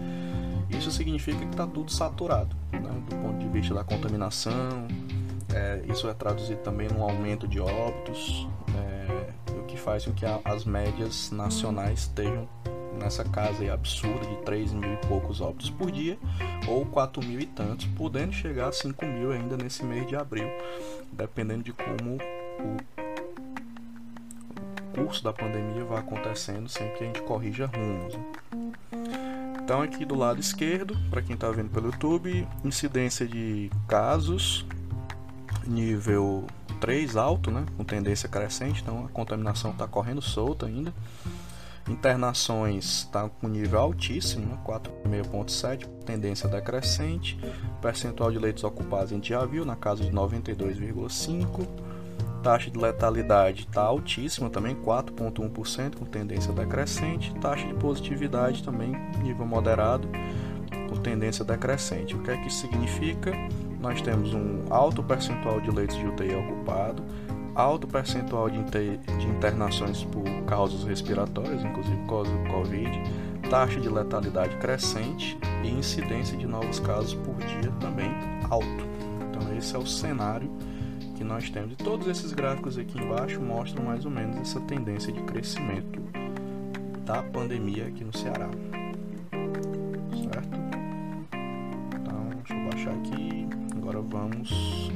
Isso 0.70 0.90
significa 0.90 1.38
que 1.38 1.50
está 1.50 1.66
tudo 1.66 1.92
saturado, 1.92 2.56
né? 2.72 3.02
do 3.08 3.16
ponto 3.16 3.38
de 3.38 3.48
vista 3.48 3.74
da 3.74 3.84
contaminação. 3.84 4.86
É, 5.54 5.82
isso 5.88 6.08
é 6.08 6.14
traduzido 6.14 6.60
também 6.62 6.88
num 6.88 7.02
aumento 7.02 7.46
de 7.46 7.60
óbitos, 7.60 8.48
é, 8.74 9.52
o 9.52 9.64
que 9.64 9.76
faz 9.76 10.06
com 10.06 10.12
que 10.12 10.24
a, 10.24 10.40
as 10.44 10.64
médias 10.64 11.30
nacionais 11.30 12.00
estejam 12.00 12.48
nessa 12.98 13.24
casa 13.24 13.72
absurda 13.72 14.26
de 14.26 14.36
3 14.42 14.72
mil 14.72 14.92
e 14.92 14.96
poucos 15.06 15.40
óbitos 15.40 15.70
por 15.70 15.90
dia, 15.90 16.18
ou 16.68 16.84
4 16.86 17.24
mil 17.24 17.40
e 17.40 17.46
tantos, 17.46 17.86
podendo 17.96 18.32
chegar 18.32 18.68
a 18.68 18.72
5 18.72 19.04
mil 19.06 19.32
ainda 19.32 19.56
nesse 19.56 19.84
mês 19.84 20.06
de 20.06 20.16
abril, 20.16 20.48
dependendo 21.12 21.62
de 21.62 21.72
como 21.72 22.18
o 22.60 22.76
curso 24.94 25.24
da 25.24 25.32
pandemia 25.32 25.84
vai 25.84 25.98
acontecendo, 25.98 26.68
sempre 26.68 26.98
que 26.98 27.04
a 27.04 27.06
gente 27.06 27.22
corrija 27.22 27.66
rumos. 27.66 28.18
Então 29.64 29.80
aqui 29.80 30.04
do 30.04 30.14
lado 30.14 30.40
esquerdo, 30.40 30.96
para 31.08 31.22
quem 31.22 31.34
está 31.34 31.50
vendo 31.50 31.70
pelo 31.70 31.86
YouTube, 31.86 32.46
incidência 32.64 33.26
de 33.26 33.70
casos 33.88 34.66
nível 35.66 36.46
3 36.80 37.16
alto, 37.16 37.50
né, 37.50 37.64
com 37.76 37.84
tendência 37.84 38.28
crescente, 38.28 38.82
então 38.82 39.06
a 39.06 39.08
contaminação 39.08 39.70
está 39.70 39.86
correndo 39.86 40.20
solta 40.20 40.66
ainda. 40.66 40.92
Internações 41.88 42.84
está 42.84 43.28
com 43.28 43.48
nível 43.48 43.80
altíssimo, 43.80 44.46
né, 44.46 44.58
4,5,7, 44.64 45.88
tendência 46.06 46.48
decrescente. 46.48 47.38
Percentual 47.80 48.30
de 48.30 48.38
leitos 48.38 48.62
ocupados 48.62 49.12
a 49.12 49.14
gente 49.14 49.30
já 49.30 49.44
viu, 49.44 49.64
na 49.64 49.74
casa 49.74 50.04
de 50.04 50.10
92,5%. 50.10 51.68
Taxa 52.42 52.70
de 52.70 52.78
letalidade 52.78 53.62
está 53.62 53.82
altíssima 53.82 54.50
também, 54.50 54.74
4,1%, 54.74 55.96
com 55.96 56.04
tendência 56.04 56.52
decrescente. 56.52 57.32
Taxa 57.40 57.66
de 57.66 57.74
positividade 57.74 58.64
também, 58.64 58.96
nível 59.22 59.46
moderado, 59.46 60.08
com 60.88 60.96
tendência 60.96 61.44
decrescente. 61.44 62.16
O 62.16 62.22
que 62.22 62.32
é 62.32 62.36
que 62.36 62.52
significa? 62.52 63.32
Nós 63.80 64.00
temos 64.02 64.34
um 64.34 64.64
alto 64.70 65.02
percentual 65.02 65.60
de 65.60 65.70
leitos 65.70 65.96
de 65.96 66.06
UTI 66.06 66.34
ocupado, 66.34 67.04
alto 67.54 67.86
percentual 67.86 68.48
de, 68.48 68.62
de 68.62 69.26
internações 69.26 70.04
por 70.04 70.24
causas 70.46 70.84
respiratórias, 70.84 71.64
inclusive 71.64 71.96
Covid, 72.06 72.90
taxa 73.50 73.80
de 73.80 73.88
letalidade 73.88 74.56
crescente 74.56 75.38
e 75.62 75.68
incidência 75.68 76.36
de 76.36 76.46
novos 76.46 76.80
casos 76.80 77.14
por 77.14 77.34
dia 77.36 77.70
também 77.80 78.10
alto. 78.48 78.66
Então 79.30 79.56
esse 79.56 79.74
é 79.74 79.78
o 79.78 79.86
cenário 79.86 80.50
que 81.16 81.24
nós 81.24 81.50
temos. 81.50 81.72
E 81.72 81.76
todos 81.76 82.06
esses 82.06 82.32
gráficos 82.32 82.78
aqui 82.78 82.98
embaixo 82.98 83.40
mostram 83.40 83.84
mais 83.84 84.04
ou 84.04 84.10
menos 84.10 84.36
essa 84.38 84.60
tendência 84.60 85.12
de 85.12 85.22
crescimento 85.22 86.00
da 87.04 87.22
pandemia 87.22 87.86
aqui 87.86 88.04
no 88.04 88.16
Ceará. 88.16 88.48
Certo? 90.22 90.58
Então, 92.00 92.28
deixa 92.36 92.54
eu 92.54 92.70
baixar 92.70 92.92
aqui. 92.92 93.46
Agora 93.76 94.00
vamos 94.00 94.91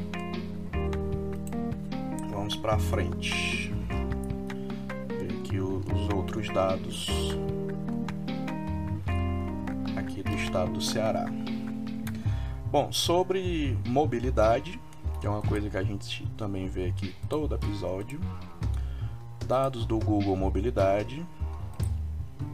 para 2.67 2.81
frente. 2.81 3.73
Aqui 5.39 5.61
os 5.61 6.13
outros 6.13 6.49
dados 6.49 7.07
aqui 9.97 10.21
do 10.21 10.35
estado 10.35 10.73
do 10.73 10.81
Ceará. 10.81 11.27
Bom, 12.69 12.91
sobre 12.91 13.79
mobilidade, 13.87 14.81
que 15.21 15.29
é 15.29 15.31
uma 15.31 15.43
coisa 15.43 15.71
que 15.71 15.77
a 15.77 15.85
gente 15.85 16.27
também 16.37 16.67
vê 16.67 16.87
aqui 16.87 17.15
todo 17.29 17.55
episódio. 17.55 18.19
Dados 19.47 19.87
do 19.87 20.01
Google 20.01 20.35
Mobilidade. 20.35 21.25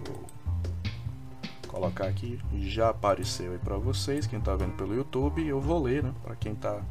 Vou 0.04 0.26
colocar 1.68 2.04
aqui, 2.04 2.38
já 2.60 2.90
apareceu 2.90 3.52
aí 3.52 3.58
para 3.58 3.78
vocês, 3.78 4.26
quem 4.26 4.40
está 4.40 4.54
vendo 4.54 4.74
pelo 4.76 4.94
YouTube, 4.94 5.42
eu 5.42 5.58
vou 5.58 5.82
ler, 5.82 6.02
né, 6.02 6.12
para 6.22 6.36
quem 6.36 6.52
está 6.52 6.82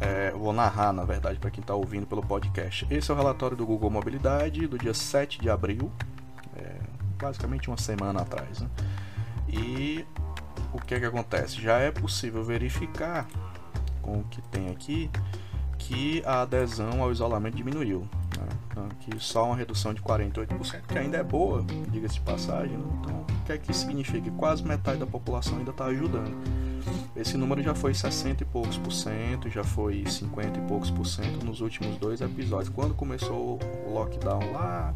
é, 0.00 0.30
vou 0.32 0.52
narrar, 0.52 0.92
na 0.92 1.04
verdade, 1.04 1.38
para 1.38 1.50
quem 1.50 1.60
está 1.60 1.74
ouvindo 1.74 2.06
pelo 2.06 2.22
podcast. 2.22 2.86
Esse 2.90 3.10
é 3.10 3.14
o 3.14 3.16
relatório 3.16 3.56
do 3.56 3.64
Google 3.64 3.90
Mobilidade 3.90 4.66
do 4.66 4.78
dia 4.78 4.94
7 4.94 5.40
de 5.40 5.48
abril, 5.48 5.90
é, 6.56 6.76
basicamente 7.18 7.68
uma 7.68 7.78
semana 7.78 8.20
atrás. 8.20 8.60
Né? 8.60 8.68
E 9.48 10.04
o 10.72 10.80
que, 10.80 10.94
é 10.94 11.00
que 11.00 11.06
acontece? 11.06 11.60
Já 11.60 11.78
é 11.78 11.90
possível 11.90 12.44
verificar 12.44 13.26
com 14.02 14.20
o 14.20 14.24
que 14.24 14.42
tem 14.42 14.68
aqui, 14.70 15.10
que 15.78 16.22
a 16.24 16.42
adesão 16.42 17.02
ao 17.02 17.10
isolamento 17.10 17.56
diminuiu. 17.56 18.00
Né? 18.36 18.48
Então, 18.68 18.88
que 19.00 19.18
só 19.18 19.46
uma 19.46 19.56
redução 19.56 19.94
de 19.94 20.02
48%, 20.02 20.82
que 20.86 20.98
ainda 20.98 21.16
é 21.16 21.24
boa, 21.24 21.64
diga-se 21.88 22.14
de 22.14 22.20
passagem. 22.20 22.76
Né? 22.76 22.84
Então, 23.00 23.20
o 23.20 23.44
que 23.46 23.52
é 23.52 23.58
que 23.58 23.72
significa? 23.74 24.30
Quase 24.32 24.62
metade 24.62 24.98
da 24.98 25.06
população 25.06 25.58
ainda 25.58 25.70
está 25.70 25.86
ajudando. 25.86 26.36
Esse 27.16 27.36
número 27.38 27.62
já 27.62 27.74
foi 27.74 27.94
60 27.94 28.42
e 28.42 28.46
poucos 28.46 28.76
por 28.76 28.92
cento, 28.92 29.48
já 29.48 29.64
foi 29.64 30.04
50 30.06 30.58
e 30.58 30.62
poucos 30.62 30.90
por 30.90 31.06
cento 31.06 31.44
nos 31.44 31.60
últimos 31.60 31.96
dois 31.96 32.20
episódios. 32.20 32.68
Quando 32.68 32.94
começou 32.94 33.58
o 33.86 33.92
lockdown 33.92 34.52
lá 34.52 34.94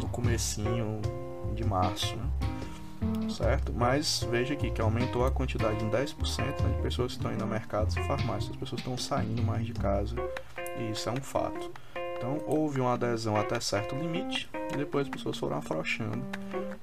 no 0.00 0.08
comecinho 0.08 1.00
de 1.54 1.64
março, 1.64 2.14
né? 2.16 2.24
certo? 3.30 3.72
Mas 3.72 4.26
veja 4.30 4.54
aqui 4.54 4.70
que 4.70 4.80
aumentou 4.80 5.24
a 5.24 5.30
quantidade 5.30 5.82
em 5.82 5.90
10% 5.90 6.62
né, 6.62 6.76
de 6.76 6.82
pessoas 6.82 7.12
que 7.12 7.18
estão 7.18 7.32
indo 7.32 7.42
a 7.42 7.46
mercados 7.46 7.96
e 7.96 8.02
farmácias. 8.02 8.50
As 8.50 8.56
pessoas 8.56 8.80
estão 8.80 8.98
saindo 8.98 9.42
mais 9.42 9.64
de 9.64 9.72
casa 9.72 10.16
e 10.78 10.90
isso 10.90 11.08
é 11.08 11.12
um 11.12 11.22
fato. 11.22 11.70
Então 12.20 12.38
houve 12.46 12.82
uma 12.82 12.92
adesão 12.92 13.34
até 13.34 13.58
certo 13.58 13.96
limite 13.96 14.46
e 14.74 14.76
depois 14.76 15.06
as 15.06 15.10
pessoas 15.10 15.38
foram 15.38 15.56
afrouxando. 15.56 16.22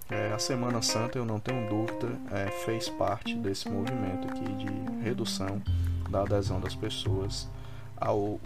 É, 0.09 0.33
a 0.33 0.39
Semana 0.39 0.81
Santa, 0.81 1.19
eu 1.19 1.25
não 1.25 1.39
tenho 1.39 1.69
dúvida, 1.69 2.09
é, 2.31 2.47
fez 2.65 2.89
parte 2.89 3.35
desse 3.35 3.69
movimento 3.69 4.27
aqui 4.27 4.51
de 4.55 5.03
redução 5.03 5.61
da 6.09 6.21
adesão 6.21 6.59
das 6.59 6.73
pessoas 6.73 7.47
ao 7.95 8.39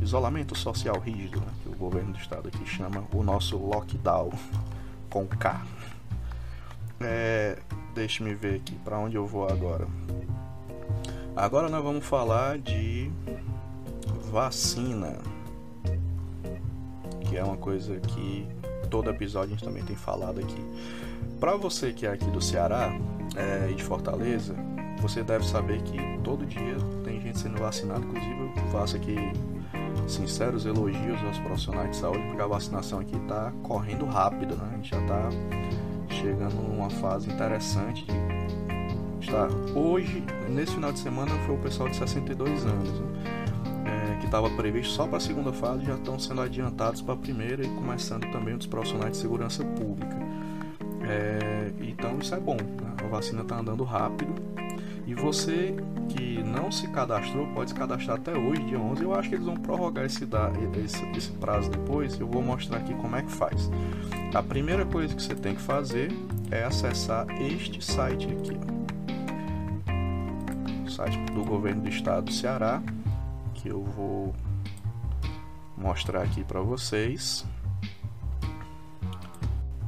isolamento 0.00 0.56
social 0.56 0.98
rígido, 0.98 1.38
né, 1.38 1.52
que 1.62 1.68
o 1.68 1.72
governo 1.72 2.12
do 2.12 2.18
estado 2.18 2.48
aqui 2.48 2.64
chama 2.64 3.04
o 3.12 3.22
nosso 3.22 3.58
lockdown 3.58 4.32
com 5.10 5.26
K. 5.26 5.60
É, 6.98 7.58
Deixe-me 7.94 8.32
ver 8.32 8.56
aqui 8.56 8.74
para 8.76 8.98
onde 8.98 9.16
eu 9.16 9.26
vou 9.26 9.46
agora. 9.46 9.86
Agora 11.36 11.68
nós 11.68 11.82
vamos 11.82 12.06
falar 12.06 12.56
de 12.58 13.10
vacina, 14.30 15.18
que 17.28 17.36
é 17.36 17.44
uma 17.44 17.56
coisa 17.56 17.96
que 18.00 18.46
todo 18.90 19.10
episódio 19.10 19.48
a 19.48 19.56
gente 19.56 19.64
também 19.64 19.84
tem 19.84 19.96
falado 19.96 20.40
aqui. 20.40 20.64
Para 21.38 21.56
você 21.56 21.92
que 21.92 22.06
é 22.06 22.10
aqui 22.10 22.28
do 22.30 22.40
Ceará 22.40 22.90
é, 23.36 23.70
e 23.70 23.74
de 23.74 23.84
Fortaleza, 23.84 24.54
você 25.00 25.22
deve 25.22 25.46
saber 25.46 25.80
que 25.82 25.98
todo 26.24 26.44
dia 26.44 26.76
tem 27.04 27.20
gente 27.20 27.38
sendo 27.38 27.58
vacinada. 27.58 28.00
Inclusive, 28.00 28.52
eu 28.56 28.72
faço 28.72 28.96
aqui 28.96 29.16
sinceros 30.08 30.64
elogios 30.64 31.22
aos 31.24 31.38
profissionais 31.38 31.90
de 31.90 31.96
saúde, 31.96 32.22
porque 32.26 32.42
a 32.42 32.46
vacinação 32.46 32.98
aqui 32.98 33.16
está 33.16 33.52
correndo 33.62 34.06
rápido, 34.06 34.56
né? 34.56 34.68
A 34.72 34.76
gente 34.76 34.90
já 34.90 35.00
está 35.00 35.28
chegando 36.08 36.54
numa 36.54 36.90
fase 36.90 37.30
interessante 37.30 38.06
de 39.20 39.26
estar 39.26 39.48
hoje, 39.74 40.24
nesse 40.48 40.74
final 40.74 40.92
de 40.92 40.98
semana 40.98 41.30
foi 41.44 41.54
o 41.54 41.58
pessoal 41.58 41.88
de 41.88 41.96
62 41.96 42.64
anos, 42.64 43.00
né? 43.00 43.37
Estava 44.28 44.50
previsto 44.50 44.92
só 44.92 45.06
para 45.06 45.16
a 45.16 45.20
segunda 45.20 45.52
fase, 45.52 45.84
já 45.84 45.94
estão 45.94 46.18
sendo 46.18 46.42
adiantados 46.42 47.00
para 47.00 47.14
a 47.14 47.16
primeira 47.16 47.64
e 47.64 47.68
começando 47.68 48.30
também 48.30 48.54
os 48.54 48.66
profissionais 48.66 49.12
de 49.12 49.18
segurança 49.18 49.64
pública. 49.64 50.16
É, 51.02 51.72
então 51.80 52.18
isso 52.20 52.34
é 52.34 52.38
bom, 52.38 52.56
né? 52.56 52.94
a 53.02 53.08
vacina 53.08 53.40
está 53.40 53.58
andando 53.58 53.82
rápido 53.84 54.34
e 55.06 55.14
você 55.14 55.74
que 56.10 56.42
não 56.42 56.70
se 56.70 56.86
cadastrou 56.88 57.46
pode 57.54 57.70
se 57.70 57.76
cadastrar 57.76 58.18
até 58.18 58.36
hoje, 58.36 58.62
dia 58.64 58.78
11. 58.78 59.02
Eu 59.02 59.14
acho 59.14 59.30
que 59.30 59.36
eles 59.36 59.46
vão 59.46 59.56
prorrogar 59.56 60.04
esse, 60.04 60.28
esse, 60.84 61.06
esse 61.16 61.32
prazo 61.32 61.70
depois. 61.70 62.20
Eu 62.20 62.26
vou 62.26 62.42
mostrar 62.42 62.76
aqui 62.76 62.92
como 62.92 63.16
é 63.16 63.22
que 63.22 63.32
faz. 63.32 63.70
A 64.34 64.42
primeira 64.42 64.84
coisa 64.84 65.14
que 65.14 65.22
você 65.22 65.34
tem 65.34 65.54
que 65.54 65.62
fazer 65.62 66.12
é 66.50 66.62
acessar 66.62 67.26
este 67.40 67.82
site 67.82 68.28
aqui. 68.30 68.60
O 70.86 70.90
site 70.90 71.18
do 71.32 71.42
governo 71.42 71.80
do 71.80 71.88
estado 71.88 72.26
do 72.26 72.32
Ceará, 72.32 72.82
que 73.58 73.68
eu 73.68 73.82
vou 73.82 74.34
mostrar 75.76 76.22
aqui 76.22 76.44
para 76.44 76.60
vocês. 76.60 77.44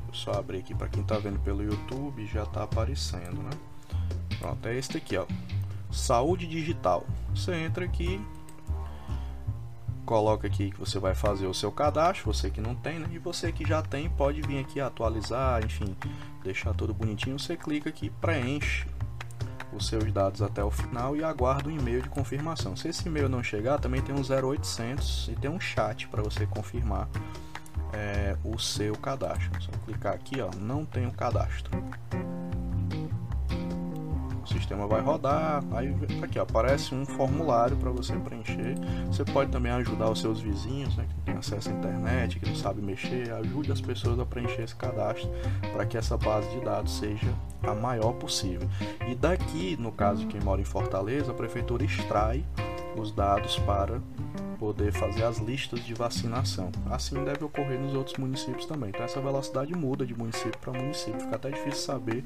Vou 0.04 0.14
só 0.14 0.32
abrir 0.32 0.58
aqui 0.58 0.74
para 0.74 0.88
quem 0.88 1.02
está 1.02 1.18
vendo 1.18 1.38
pelo 1.40 1.62
YouTube, 1.62 2.26
já 2.26 2.42
está 2.42 2.64
aparecendo, 2.64 3.42
né? 3.42 3.50
Pronto, 4.38 4.66
é 4.66 4.76
este 4.76 4.96
aqui, 4.96 5.16
ó. 5.16 5.26
Saúde 5.90 6.46
digital. 6.46 7.06
Você 7.32 7.54
entra 7.54 7.84
aqui, 7.84 8.20
coloca 10.04 10.48
aqui 10.48 10.70
que 10.70 10.78
você 10.78 10.98
vai 10.98 11.14
fazer 11.14 11.46
o 11.46 11.54
seu 11.54 11.70
cadastro, 11.70 12.32
você 12.32 12.50
que 12.50 12.60
não 12.60 12.74
tem, 12.74 12.98
né? 12.98 13.08
E 13.12 13.18
você 13.18 13.52
que 13.52 13.64
já 13.64 13.82
tem 13.82 14.10
pode 14.10 14.42
vir 14.42 14.58
aqui 14.58 14.80
atualizar, 14.80 15.64
enfim, 15.64 15.96
deixar 16.42 16.74
tudo 16.74 16.92
bonitinho. 16.92 17.38
Você 17.38 17.56
clica 17.56 17.88
aqui, 17.88 18.10
preenche 18.20 18.86
os 19.72 19.86
seus 19.86 20.12
dados 20.12 20.42
até 20.42 20.62
o 20.62 20.70
final 20.70 21.16
e 21.16 21.24
aguarda 21.24 21.68
o 21.68 21.72
e-mail 21.72 22.02
de 22.02 22.08
confirmação. 22.08 22.76
Se 22.76 22.88
esse 22.88 23.06
e-mail 23.08 23.28
não 23.28 23.42
chegar, 23.42 23.78
também 23.78 24.02
tem 24.02 24.14
um 24.14 24.20
0800 24.20 25.28
e 25.28 25.36
tem 25.36 25.50
um 25.50 25.60
chat 25.60 26.08
para 26.08 26.22
você 26.22 26.46
confirmar 26.46 27.08
é, 27.92 28.36
o 28.44 28.58
seu 28.58 28.94
cadastro. 28.96 29.50
Só 29.62 29.70
clicar 29.84 30.14
aqui, 30.14 30.40
ó, 30.40 30.50
não 30.58 30.84
tem 30.84 31.06
o 31.06 31.12
cadastro 31.12 31.70
sistema 34.52 34.86
vai 34.86 35.00
rodar, 35.00 35.62
aí 35.72 35.94
aqui 36.22 36.38
ó, 36.38 36.42
aparece 36.42 36.94
um 36.94 37.04
formulário 37.04 37.76
para 37.76 37.90
você 37.90 38.14
preencher. 38.16 38.74
Você 39.06 39.24
pode 39.24 39.50
também 39.50 39.72
ajudar 39.72 40.10
os 40.10 40.20
seus 40.20 40.40
vizinhos, 40.40 40.96
né, 40.96 41.06
que 41.08 41.14
não 41.14 41.24
tem 41.24 41.36
acesso 41.36 41.68
à 41.68 41.72
internet, 41.72 42.38
que 42.38 42.48
não 42.48 42.56
sabe 42.56 42.82
mexer, 42.82 43.32
ajude 43.32 43.72
as 43.72 43.80
pessoas 43.80 44.18
a 44.18 44.26
preencher 44.26 44.62
esse 44.62 44.74
cadastro 44.74 45.30
para 45.72 45.86
que 45.86 45.96
essa 45.96 46.16
base 46.16 46.48
de 46.50 46.60
dados 46.64 46.92
seja 46.98 47.32
a 47.62 47.74
maior 47.74 48.12
possível. 48.14 48.68
E 49.08 49.14
daqui, 49.14 49.76
no 49.78 49.92
caso 49.92 50.20
de 50.20 50.26
quem 50.26 50.40
mora 50.40 50.60
em 50.60 50.64
Fortaleza, 50.64 51.30
a 51.30 51.34
prefeitura 51.34 51.84
extrai 51.84 52.44
os 52.96 53.12
dados 53.12 53.58
para 53.60 54.00
poder 54.58 54.92
fazer 54.92 55.24
as 55.24 55.38
listas 55.38 55.82
de 55.84 55.94
vacinação. 55.94 56.70
Assim 56.90 57.24
deve 57.24 57.44
ocorrer 57.44 57.80
nos 57.80 57.94
outros 57.94 58.16
municípios 58.18 58.66
também. 58.66 58.90
Então 58.90 59.02
essa 59.02 59.20
velocidade 59.20 59.74
muda 59.74 60.04
de 60.04 60.14
município 60.14 60.58
para 60.60 60.72
município, 60.72 61.18
fica 61.18 61.36
até 61.36 61.50
difícil 61.50 61.80
saber 61.80 62.24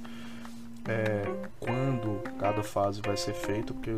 é, 0.88 1.25
quando 1.61 2.23
cada 2.38 2.62
fase 2.62 3.01
vai 3.03 3.16
ser 3.16 3.35
feita, 3.35 3.73
porque 3.73 3.90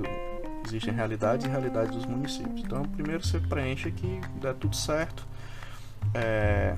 Existem 0.67 0.93
realidades 0.93 1.47
e 1.47 1.49
realidades 1.49 1.95
dos 1.95 2.07
municípios. 2.07 2.61
Então, 2.61 2.83
primeiro 2.83 3.25
você 3.25 3.39
preenche 3.39 3.89
aqui, 3.89 4.21
dá 4.41 4.53
tudo 4.53 4.75
certo. 4.75 5.25
É, 6.13 6.77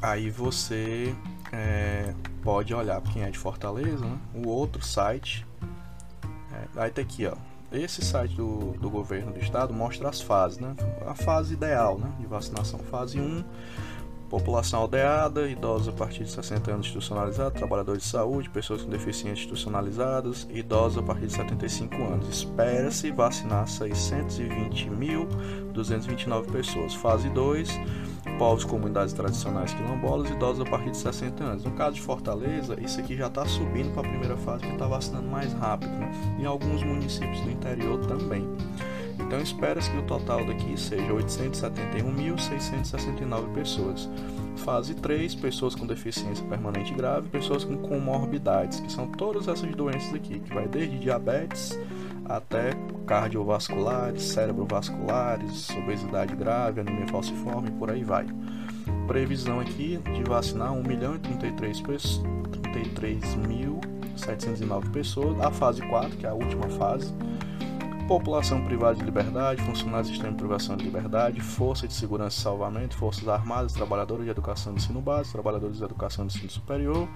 aí 0.00 0.30
você 0.30 1.14
é, 1.52 2.14
pode 2.42 2.72
olhar 2.72 3.00
quem 3.02 3.24
é 3.24 3.30
de 3.30 3.38
Fortaleza, 3.38 4.02
né? 4.06 4.18
o 4.34 4.48
outro 4.48 4.82
site. 4.82 5.46
É, 6.50 6.80
aí 6.80 6.90
tá 6.90 7.02
aqui, 7.02 7.26
ó. 7.26 7.36
Esse 7.70 8.02
site 8.02 8.36
do, 8.36 8.72
do 8.72 8.88
governo 8.88 9.32
do 9.32 9.38
estado 9.38 9.74
mostra 9.74 10.08
as 10.08 10.22
fases, 10.22 10.58
né? 10.58 10.74
A 11.06 11.14
fase 11.14 11.52
ideal 11.52 11.98
né? 11.98 12.10
de 12.18 12.26
vacinação. 12.26 12.78
Fase 12.78 13.20
1 13.20 13.44
População 14.32 14.80
aldeada, 14.80 15.46
idosos 15.46 15.86
a 15.88 15.92
partir 15.92 16.24
de 16.24 16.30
60 16.30 16.70
anos 16.70 16.86
institucionalizados, 16.86 17.52
trabalhadores 17.52 18.04
de 18.04 18.08
saúde, 18.08 18.48
pessoas 18.48 18.80
com 18.80 18.88
deficiências 18.88 19.40
institucionalizadas, 19.40 20.48
idosos 20.50 20.96
a 20.96 21.02
partir 21.02 21.26
de 21.26 21.34
75 21.34 21.94
anos. 21.96 22.30
Espera-se 22.30 23.10
vacinar 23.10 23.66
620.229 23.66 26.50
pessoas. 26.50 26.94
Fase 26.94 27.28
2, 27.28 27.78
povos 28.38 28.64
comunidades 28.64 29.12
tradicionais 29.12 29.74
quilombolas, 29.74 30.30
idosos 30.30 30.66
a 30.66 30.70
partir 30.70 30.92
de 30.92 30.96
60 30.96 31.44
anos. 31.44 31.64
No 31.64 31.72
caso 31.72 31.96
de 31.96 32.00
Fortaleza, 32.00 32.80
isso 32.80 33.00
aqui 33.00 33.14
já 33.14 33.26
está 33.26 33.44
subindo 33.44 33.92
para 33.92 34.00
a 34.00 34.08
primeira 34.08 34.38
fase, 34.38 34.64
que 34.64 34.72
está 34.72 34.86
vacinando 34.86 35.28
mais 35.28 35.52
rápido. 35.52 35.92
Né? 35.92 36.10
Em 36.40 36.46
alguns 36.46 36.82
municípios 36.82 37.42
do 37.42 37.50
interior 37.50 37.98
também. 38.06 38.48
Então 39.26 39.40
espera-se 39.40 39.90
que 39.90 39.98
o 39.98 40.02
total 40.02 40.44
daqui 40.44 40.78
seja 40.78 41.10
871.669 41.12 43.52
pessoas. 43.54 44.08
Fase 44.56 44.94
3, 44.94 45.34
pessoas 45.36 45.74
com 45.74 45.86
deficiência 45.86 46.44
permanente 46.46 46.92
grave, 46.94 47.28
pessoas 47.28 47.64
com 47.64 47.78
comorbidades, 47.78 48.80
que 48.80 48.92
são 48.92 49.06
todas 49.08 49.48
essas 49.48 49.74
doenças 49.74 50.12
aqui, 50.14 50.40
que 50.40 50.54
vai 50.54 50.68
desde 50.68 50.98
diabetes 50.98 51.78
até 52.26 52.72
cardiovasculares, 53.06 54.22
cerebrovasculares, 54.22 55.70
obesidade 55.70 56.36
grave, 56.36 56.80
anemia 56.80 57.08
falciforme 57.08 57.68
e 57.68 57.72
por 57.72 57.90
aí 57.90 58.04
vai. 58.04 58.26
Previsão 59.06 59.60
aqui 59.60 59.98
de 60.14 60.24
vacinar 60.24 60.72
1 60.72 60.82
milhão 60.82 61.14
e 61.16 61.18
33 61.18 61.82
33.709 62.72 64.90
pessoas, 64.90 65.38
a 65.40 65.50
fase 65.50 65.82
4, 65.82 66.16
que 66.16 66.24
é 66.26 66.30
a 66.30 66.34
última 66.34 66.68
fase, 66.70 67.12
população 68.06 68.64
privada 68.64 68.96
de 68.96 69.04
liberdade, 69.04 69.62
funcionários 69.62 70.08
de 70.08 70.14
sistema 70.14 70.32
de 70.32 70.38
privação 70.38 70.76
de 70.76 70.84
liberdade, 70.84 71.40
força 71.40 71.86
de 71.86 71.94
segurança 71.94 72.38
e 72.38 72.42
salvamento, 72.42 72.96
forças 72.96 73.26
armadas, 73.28 73.72
trabalhadores 73.72 74.24
de 74.24 74.30
educação 74.30 74.74
de 74.74 74.82
ensino 74.82 75.00
básico, 75.00 75.32
trabalhadores 75.32 75.78
de 75.78 75.84
educação 75.84 76.26
de 76.26 76.36
ensino 76.36 76.50
superior, 76.50 77.08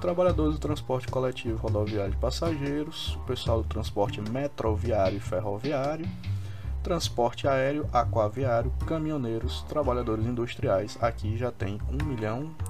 trabalhadores 0.00 0.54
do 0.54 0.60
transporte 0.60 1.08
coletivo 1.08 1.58
rodoviário 1.58 2.12
de 2.12 2.18
passageiros, 2.18 3.18
pessoal 3.26 3.62
do 3.62 3.68
transporte 3.68 4.20
metroviário 4.20 5.16
e 5.16 5.20
ferroviário, 5.20 6.06
transporte 6.86 7.48
aéreo, 7.48 7.88
aquaviário, 7.92 8.72
caminhoneiros, 8.86 9.64
trabalhadores 9.68 10.24
industriais. 10.24 10.96
Aqui 11.00 11.36
já 11.36 11.50
tem 11.50 11.78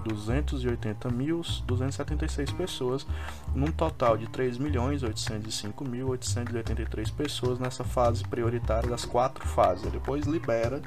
1.280.276 0.09 2.57
pessoas, 2.57 3.07
num 3.55 3.71
total 3.71 4.17
de 4.17 4.27
3.805.883 4.29 7.13
pessoas 7.13 7.59
nessa 7.59 7.85
fase 7.85 8.25
prioritária 8.25 8.89
das 8.89 9.05
quatro 9.05 9.47
fases. 9.47 9.93
Depois 9.93 10.25
libera 10.25 10.81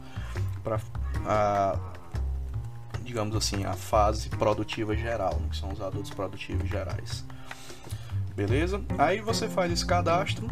para 0.63 0.79
a 1.23 1.77
digamos 3.03 3.35
assim, 3.35 3.63
a 3.63 3.73
fase 3.73 4.29
produtiva 4.29 4.95
geral, 4.95 5.35
né, 5.39 5.47
que 5.49 5.57
são 5.57 5.71
os 5.71 5.81
adultos 5.81 6.11
produtivos 6.11 6.69
gerais. 6.69 7.25
Beleza? 8.35 8.79
Aí 8.99 9.19
você 9.19 9.49
faz 9.49 9.71
esse 9.71 9.85
cadastro, 9.85 10.47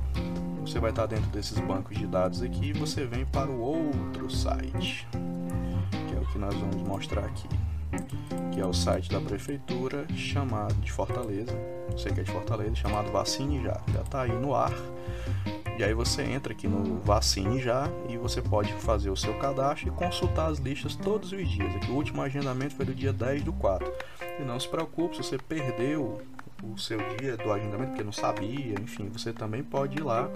você 0.67 0.81
vai 0.81 0.89
estar 0.89 1.05
dentro 1.05 1.27
desses 1.27 1.57
bancos 1.59 1.97
de 1.97 2.05
dados 2.05 2.41
aqui 2.41 2.71
e 2.71 2.73
você 2.73 3.05
vem 3.05 3.25
para 3.25 3.49
o 3.49 3.57
outro 3.57 4.29
site, 4.29 5.07
que 6.09 6.13
é 6.13 6.19
o 6.19 6.25
que 6.25 6.37
nós 6.37 6.53
vamos 6.55 6.83
mostrar 6.83 7.23
aqui, 7.23 7.47
que 8.51 8.59
é 8.59 8.65
o 8.65 8.73
site 8.73 9.09
da 9.09 9.21
prefeitura 9.21 10.05
chamado 10.13 10.75
de 10.75 10.91
Fortaleza, 10.91 11.57
você 11.89 12.11
que 12.11 12.19
é 12.19 12.23
de 12.23 12.31
Fortaleza, 12.31 12.75
chamado 12.75 13.09
Vacine 13.13 13.63
Já, 13.63 13.81
já 13.93 14.01
está 14.01 14.21
aí 14.23 14.31
no 14.33 14.53
ar. 14.53 14.73
E 15.79 15.83
aí 15.83 15.93
você 15.93 16.23
entra 16.23 16.51
aqui 16.51 16.67
no 16.67 16.99
Vacine 16.99 17.61
Já 17.61 17.87
e 18.09 18.17
você 18.17 18.41
pode 18.41 18.73
fazer 18.73 19.09
o 19.09 19.15
seu 19.15 19.37
cadastro 19.37 19.87
e 19.87 19.91
consultar 19.91 20.47
as 20.47 20.57
listas 20.57 20.95
todos 20.95 21.31
os 21.31 21.47
dias. 21.47 21.73
Aqui, 21.75 21.91
o 21.91 21.95
último 21.95 22.21
agendamento 22.21 22.75
foi 22.75 22.85
do 22.85 22.95
dia 22.95 23.13
10 23.13 23.43
do 23.43 23.53
4. 23.53 23.89
E 24.39 24.43
não 24.43 24.59
se 24.59 24.67
preocupe 24.67 25.15
se 25.15 25.23
você 25.23 25.37
perdeu 25.37 26.19
o 26.63 26.77
seu 26.77 26.97
dia 27.17 27.37
do 27.37 27.51
agendamento 27.51 27.89
porque 27.89 28.03
não 28.03 28.11
sabia, 28.11 28.75
enfim, 28.79 29.09
você 29.09 29.31
também 29.31 29.63
pode 29.63 29.97
ir 29.97 30.03
lá 30.03 30.29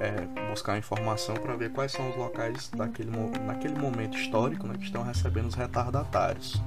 é, 0.00 0.48
buscar 0.48 0.78
informação 0.78 1.34
para 1.34 1.56
ver 1.56 1.72
quais 1.72 1.92
são 1.92 2.08
os 2.10 2.16
locais 2.16 2.68
daquele, 2.68 3.10
naquele 3.44 3.74
momento 3.78 4.16
histórico 4.16 4.66
né, 4.66 4.74
que 4.76 4.84
estão 4.84 5.02
recebendo 5.02 5.46
os 5.46 5.54
retardatários. 5.54 6.60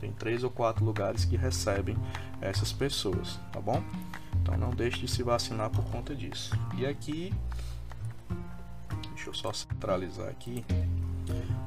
Tem 0.00 0.10
três 0.12 0.42
ou 0.42 0.50
quatro 0.50 0.84
lugares 0.84 1.24
que 1.24 1.36
recebem 1.36 1.96
essas 2.40 2.72
pessoas, 2.72 3.38
tá 3.52 3.60
bom? 3.60 3.82
Então 4.42 4.56
não 4.56 4.70
deixe 4.70 4.98
de 4.98 5.08
se 5.08 5.22
vacinar 5.22 5.70
por 5.70 5.84
conta 5.84 6.14
disso. 6.14 6.58
E 6.76 6.84
aqui, 6.84 7.32
deixa 9.14 9.30
eu 9.30 9.34
só 9.34 9.52
centralizar 9.52 10.28
aqui. 10.28 10.64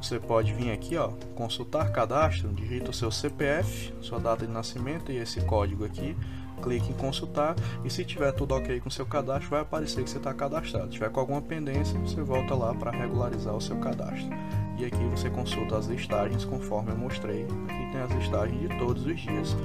Você 0.02 0.20
pode 0.20 0.54
vir 0.54 0.72
aqui, 0.72 0.98
ó, 0.98 1.08
consultar 1.34 1.90
cadastro, 1.94 2.54
digita 2.54 2.92
o 2.92 2.94
seu 2.94 3.10
CPF, 3.10 3.94
sua 4.02 4.20
data 4.20 4.46
de 4.46 4.52
nascimento 4.52 5.14
e 5.14 5.16
esse 5.16 5.40
código 5.42 5.86
aqui 5.86 6.16
clique 6.56 6.92
em 6.92 6.96
consultar 6.96 7.56
e 7.84 7.90
se 7.90 8.04
tiver 8.04 8.32
tudo 8.32 8.56
ok 8.56 8.80
com 8.80 8.90
seu 8.90 9.06
cadastro, 9.06 9.50
vai 9.50 9.62
aparecer 9.62 10.04
que 10.04 10.10
você 10.10 10.18
está 10.18 10.34
cadastrado. 10.34 10.88
Se 10.88 10.94
tiver 10.94 11.10
com 11.10 11.20
alguma 11.20 11.42
pendência, 11.42 12.00
você 12.00 12.22
volta 12.22 12.56
lá 12.56 12.74
para 12.74 12.92
regularizar 12.92 13.56
o 13.56 13.62
seu 13.62 13.78
cadastro. 13.78 14.30
E 14.78 14.86
aqui 14.86 15.04
você 15.06 15.30
consulta 15.30 15.78
as 15.78 15.88
listagens 15.88 16.44
conforme 16.44 16.92
eu 16.92 16.98
mostrei. 16.98 17.44
Aqui 17.44 17.92
tem 17.92 18.02
as 18.02 18.12
listagens 18.12 18.60
de 18.60 18.78
todos 18.78 19.06
os 19.06 19.20
dias, 19.20 19.56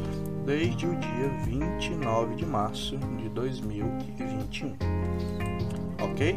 desde 0.47 0.87
o 0.87 0.97
dia 0.97 1.29
29 1.45 2.37
de 2.37 2.47
março 2.47 2.97
de 2.97 3.29
2021. 3.31 4.77
Ok? 6.03 6.37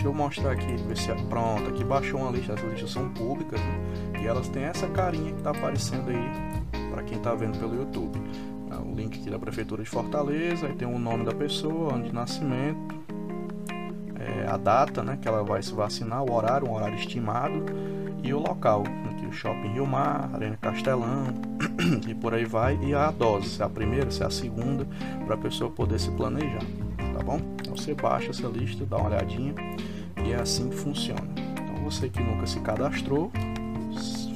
Deixa 0.00 0.06
eu 0.06 0.14
mostrar 0.14 0.52
aqui, 0.52 0.76
ver 0.76 0.96
se 0.96 1.10
é 1.10 1.14
pronto. 1.14 1.68
Aqui 1.68 1.84
baixou 1.84 2.20
uma 2.20 2.30
lista, 2.30 2.54
as 2.54 2.60
listas 2.62 2.90
são 2.90 3.08
públicas 3.10 3.60
né? 3.60 4.20
e 4.22 4.26
elas 4.26 4.48
têm 4.48 4.62
essa 4.62 4.86
carinha 4.88 5.32
que 5.32 5.38
está 5.38 5.50
aparecendo 5.50 6.08
aí 6.08 6.90
para 6.90 7.02
quem 7.02 7.18
está 7.18 7.34
vendo 7.34 7.58
pelo 7.58 7.74
YouTube 7.74 8.18
link 8.94 9.18
aqui 9.18 9.30
da 9.30 9.38
Prefeitura 9.38 9.82
de 9.82 9.88
Fortaleza, 9.88 10.66
aí 10.66 10.74
tem 10.74 10.86
o 10.86 10.98
nome 10.98 11.24
da 11.24 11.32
pessoa, 11.32 11.94
ano 11.94 12.04
de 12.04 12.12
nascimento, 12.12 13.00
é, 14.20 14.46
a 14.46 14.56
data 14.56 15.02
né, 15.02 15.18
que 15.20 15.26
ela 15.26 15.42
vai 15.42 15.62
se 15.62 15.72
vacinar, 15.72 16.22
o 16.22 16.32
horário, 16.32 16.68
um 16.68 16.74
horário 16.74 16.96
estimado 16.96 17.64
e 18.22 18.34
o 18.34 18.38
local. 18.38 18.84
Aqui 19.10 19.26
o 19.26 19.32
Shopping 19.32 19.72
Rio 19.72 19.86
Mar, 19.86 20.30
Arena 20.34 20.56
Castelão 20.56 21.28
e 22.06 22.14
por 22.14 22.34
aí 22.34 22.44
vai. 22.44 22.78
E 22.82 22.94
a 22.94 23.10
dose, 23.10 23.48
se 23.48 23.62
é 23.62 23.64
a 23.64 23.68
primeira, 23.68 24.10
se 24.10 24.22
é 24.22 24.26
a 24.26 24.30
segunda, 24.30 24.86
para 25.24 25.34
a 25.34 25.38
pessoa 25.38 25.70
poder 25.70 25.98
se 25.98 26.10
planejar. 26.10 26.62
Tá 27.16 27.24
bom? 27.24 27.40
Então 27.60 27.76
você 27.76 27.94
baixa 27.94 28.30
essa 28.30 28.46
lista, 28.46 28.84
dá 28.84 28.98
uma 28.98 29.08
olhadinha 29.08 29.54
e 30.24 30.32
é 30.32 30.36
assim 30.36 30.68
que 30.68 30.76
funciona. 30.76 31.28
Então 31.36 31.82
você 31.84 32.08
que 32.08 32.22
nunca 32.22 32.46
se 32.46 32.60
cadastrou, 32.60 33.32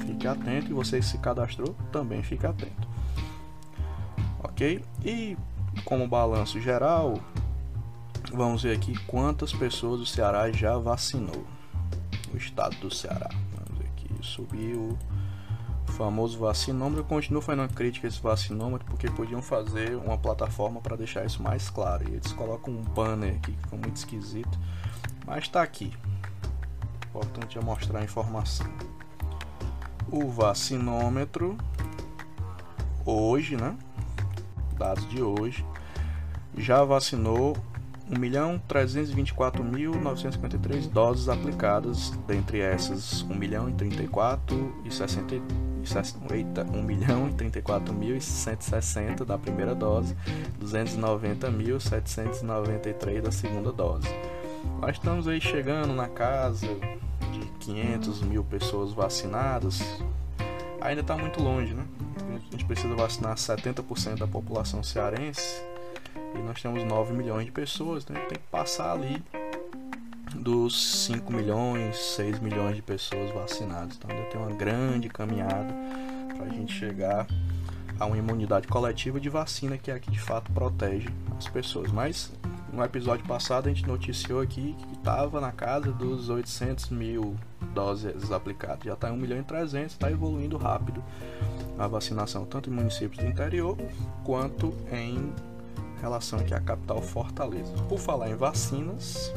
fique 0.07 0.27
atento 0.27 0.71
e 0.71 0.73
você 0.73 0.99
que 0.99 1.05
se 1.05 1.17
cadastrou 1.19 1.75
também 1.91 2.23
fique 2.23 2.45
atento 2.45 2.94
ok? 4.55 4.81
E 5.03 5.37
como 5.83 6.07
balanço 6.07 6.61
geral, 6.61 7.19
vamos 8.33 8.63
ver 8.63 8.77
aqui 8.77 8.97
quantas 9.05 9.51
pessoas 9.51 9.99
o 9.99 10.05
Ceará 10.05 10.49
já 10.49 10.77
vacinou. 10.77 11.45
O 12.33 12.37
estado 12.37 12.75
do 12.77 12.89
Ceará. 12.89 13.29
Vamos 13.53 13.77
ver 13.77 13.87
aqui, 13.89 14.09
subiu 14.21 14.97
o 15.87 15.91
famoso 15.91 16.39
vacinômetro. 16.39 17.01
Eu 17.01 17.05
continuo 17.05 17.41
fazendo 17.41 17.71
crítica 17.73 18.07
a 18.07 18.09
esse 18.09 18.21
vacinômetro 18.21 18.85
porque 18.87 19.09
podiam 19.09 19.41
fazer 19.41 19.95
uma 19.97 20.17
plataforma 20.17 20.79
para 20.79 20.95
deixar 20.95 21.25
isso 21.25 21.43
mais 21.43 21.69
claro. 21.69 22.09
E 22.09 22.13
eles 22.13 22.31
colocam 22.31 22.73
um 22.73 22.81
banner 22.81 23.35
aqui 23.35 23.51
que 23.51 23.61
ficou 23.61 23.77
muito 23.77 23.97
esquisito. 23.97 24.57
Mas 25.25 25.43
está 25.43 25.61
aqui. 25.61 25.93
Importante 27.09 27.57
é 27.57 27.61
mostrar 27.61 27.99
a 27.99 28.03
informação. 28.03 28.67
O 30.09 30.29
vacinômetro 30.29 31.57
hoje, 33.05 33.57
né? 33.57 33.77
Dados 34.75 35.07
de 35.09 35.21
hoje, 35.21 35.65
já 36.57 36.83
vacinou 36.83 37.55
1.324.953 38.11 40.89
doses 40.89 41.27
aplicadas, 41.27 42.11
dentre 42.27 42.59
essas 42.59 43.23
1 43.23 43.35
milhão 43.35 43.67
e 43.67 43.73
34 43.73 44.75
e 44.85 44.93
60 44.93 45.41
eita, 46.31 46.63
1 46.63 46.83
milhão 46.83 47.27
e 47.29 47.33
34.160 47.33 49.25
da 49.25 49.37
primeira 49.37 49.75
dose, 49.75 50.15
290.793 50.61 53.21
da 53.21 53.31
segunda 53.31 53.71
dose. 53.71 54.07
Nós 54.79 54.97
estamos 54.97 55.27
aí 55.27 55.41
chegando 55.41 55.93
na 55.93 56.07
casa 56.07 56.67
de 57.31 57.39
500 57.59 58.21
mil 58.21 58.43
pessoas 58.43 58.93
vacinadas. 58.93 59.81
Ainda 60.81 61.01
está 61.01 61.17
muito 61.17 61.41
longe, 61.41 61.73
né? 61.73 61.83
A 62.35 62.51
gente 62.51 62.65
precisa 62.65 62.93
vacinar 62.95 63.35
70% 63.35 64.17
da 64.17 64.27
população 64.27 64.83
cearense 64.83 65.61
e 66.33 66.39
nós 66.39 66.61
temos 66.61 66.83
9 66.83 67.13
milhões 67.13 67.45
de 67.45 67.51
pessoas, 67.51 68.03
então 68.03 68.15
a 68.15 68.19
gente 68.19 68.29
tem 68.29 68.37
que 68.37 68.47
passar 68.47 68.91
ali 68.91 69.23
dos 70.35 71.05
5 71.05 71.31
milhões, 71.31 71.97
6 71.97 72.39
milhões 72.39 72.75
de 72.75 72.81
pessoas 72.81 73.31
vacinadas. 73.31 73.97
Então 73.97 74.09
ainda 74.11 74.29
tem 74.29 74.39
uma 74.39 74.51
grande 74.51 75.09
caminhada 75.09 75.73
para 76.35 76.45
a 76.45 76.49
gente 76.49 76.73
chegar 76.73 77.25
a 77.99 78.05
uma 78.05 78.17
imunidade 78.17 78.67
coletiva 78.67 79.19
de 79.19 79.29
vacina 79.29 79.77
que 79.77 79.89
é 79.89 79.97
que 79.97 80.11
de 80.11 80.19
fato 80.19 80.51
protege 80.51 81.09
as 81.37 81.47
pessoas. 81.47 81.91
Mas 81.91 82.31
no 82.71 82.83
episódio 82.83 83.25
passado 83.25 83.67
a 83.67 83.69
gente 83.69 83.87
noticiou 83.87 84.41
aqui 84.41 84.75
que 84.77 84.93
estava 84.97 85.39
na 85.39 85.51
casa 85.51 85.91
dos 85.91 86.29
800 86.29 86.89
mil 86.89 87.35
doses 87.73 88.31
aplicadas. 88.31 88.83
Já 88.83 88.93
está 88.93 89.09
em 89.09 89.13
1 89.13 89.15
milhão 89.15 89.39
e 89.39 89.43
300, 89.43 89.93
está 89.93 90.11
evoluindo 90.11 90.57
rápido 90.57 91.03
a 91.77 91.87
vacinação, 91.87 92.45
tanto 92.45 92.69
em 92.69 92.73
municípios 92.73 93.23
do 93.23 93.29
interior 93.29 93.77
quanto 94.23 94.73
em 94.91 95.33
relação 96.01 96.39
aqui 96.39 96.53
à 96.53 96.59
capital 96.59 97.01
Fortaleza. 97.01 97.73
Por 97.89 97.99
falar 97.99 98.29
em 98.29 98.35
vacinas, 98.35 99.33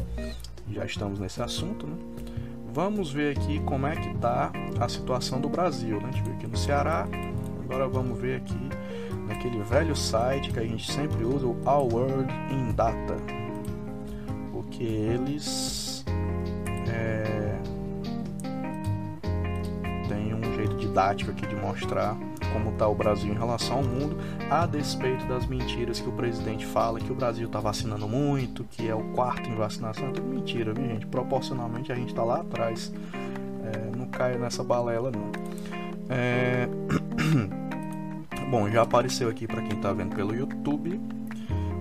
já 0.70 0.84
estamos 0.84 1.18
nesse 1.18 1.42
assunto, 1.42 1.86
né? 1.86 1.96
Vamos 2.72 3.10
ver 3.10 3.36
aqui 3.36 3.58
como 3.60 3.86
é 3.86 3.96
que 3.96 4.08
está 4.10 4.52
a 4.78 4.88
situação 4.88 5.40
do 5.40 5.48
Brasil. 5.48 6.00
Né? 6.00 6.08
A 6.08 6.12
gente 6.12 6.22
viu 6.22 6.34
aqui 6.34 6.46
no 6.46 6.56
Ceará, 6.56 7.08
agora 7.64 7.88
vamos 7.88 8.18
ver 8.18 8.36
aqui 8.36 8.68
naquele 9.26 9.60
velho 9.62 9.96
site 9.96 10.52
que 10.52 10.60
a 10.60 10.62
gente 10.62 10.90
sempre 10.90 11.24
usa, 11.24 11.46
o 11.46 11.56
Our 11.66 11.92
World 11.92 12.32
in 12.50 12.72
Data, 12.72 13.16
porque 14.52 14.84
eles 14.84 16.04
é, 16.88 17.58
têm 20.08 20.34
um 20.34 20.54
jeito 20.54 20.76
didático 20.76 21.30
aqui 21.30 21.46
de 21.46 21.56
mostrar 21.56 22.16
como 22.52 22.70
está 22.70 22.88
o 22.88 22.94
Brasil 22.94 23.32
em 23.32 23.36
relação 23.36 23.78
ao 23.78 23.82
mundo, 23.82 24.16
a 24.50 24.66
despeito 24.66 25.26
das 25.26 25.46
mentiras 25.46 26.00
que 26.00 26.08
o 26.08 26.12
presidente 26.12 26.66
fala 26.66 27.00
que 27.00 27.10
o 27.10 27.14
Brasil 27.14 27.46
está 27.46 27.60
vacinando 27.60 28.08
muito, 28.08 28.64
que 28.64 28.88
é 28.88 28.94
o 28.94 29.02
quarto 29.12 29.48
em 29.48 29.54
vacinação, 29.54 30.08
é 30.08 30.12
tudo 30.12 30.26
mentira, 30.26 30.72
viu 30.72 30.86
gente? 30.86 31.06
Proporcionalmente 31.06 31.92
a 31.92 31.94
gente 31.94 32.08
está 32.08 32.24
lá 32.24 32.40
atrás, 32.40 32.92
é, 33.64 33.96
não 33.96 34.06
cai 34.06 34.36
nessa 34.38 34.62
balela 34.62 35.10
não. 35.10 35.30
É... 36.08 36.68
Bom, 38.50 38.70
já 38.70 38.82
apareceu 38.82 39.28
aqui 39.28 39.46
para 39.46 39.60
quem 39.60 39.76
está 39.76 39.92
vendo 39.92 40.16
pelo 40.16 40.34
YouTube 40.34 40.98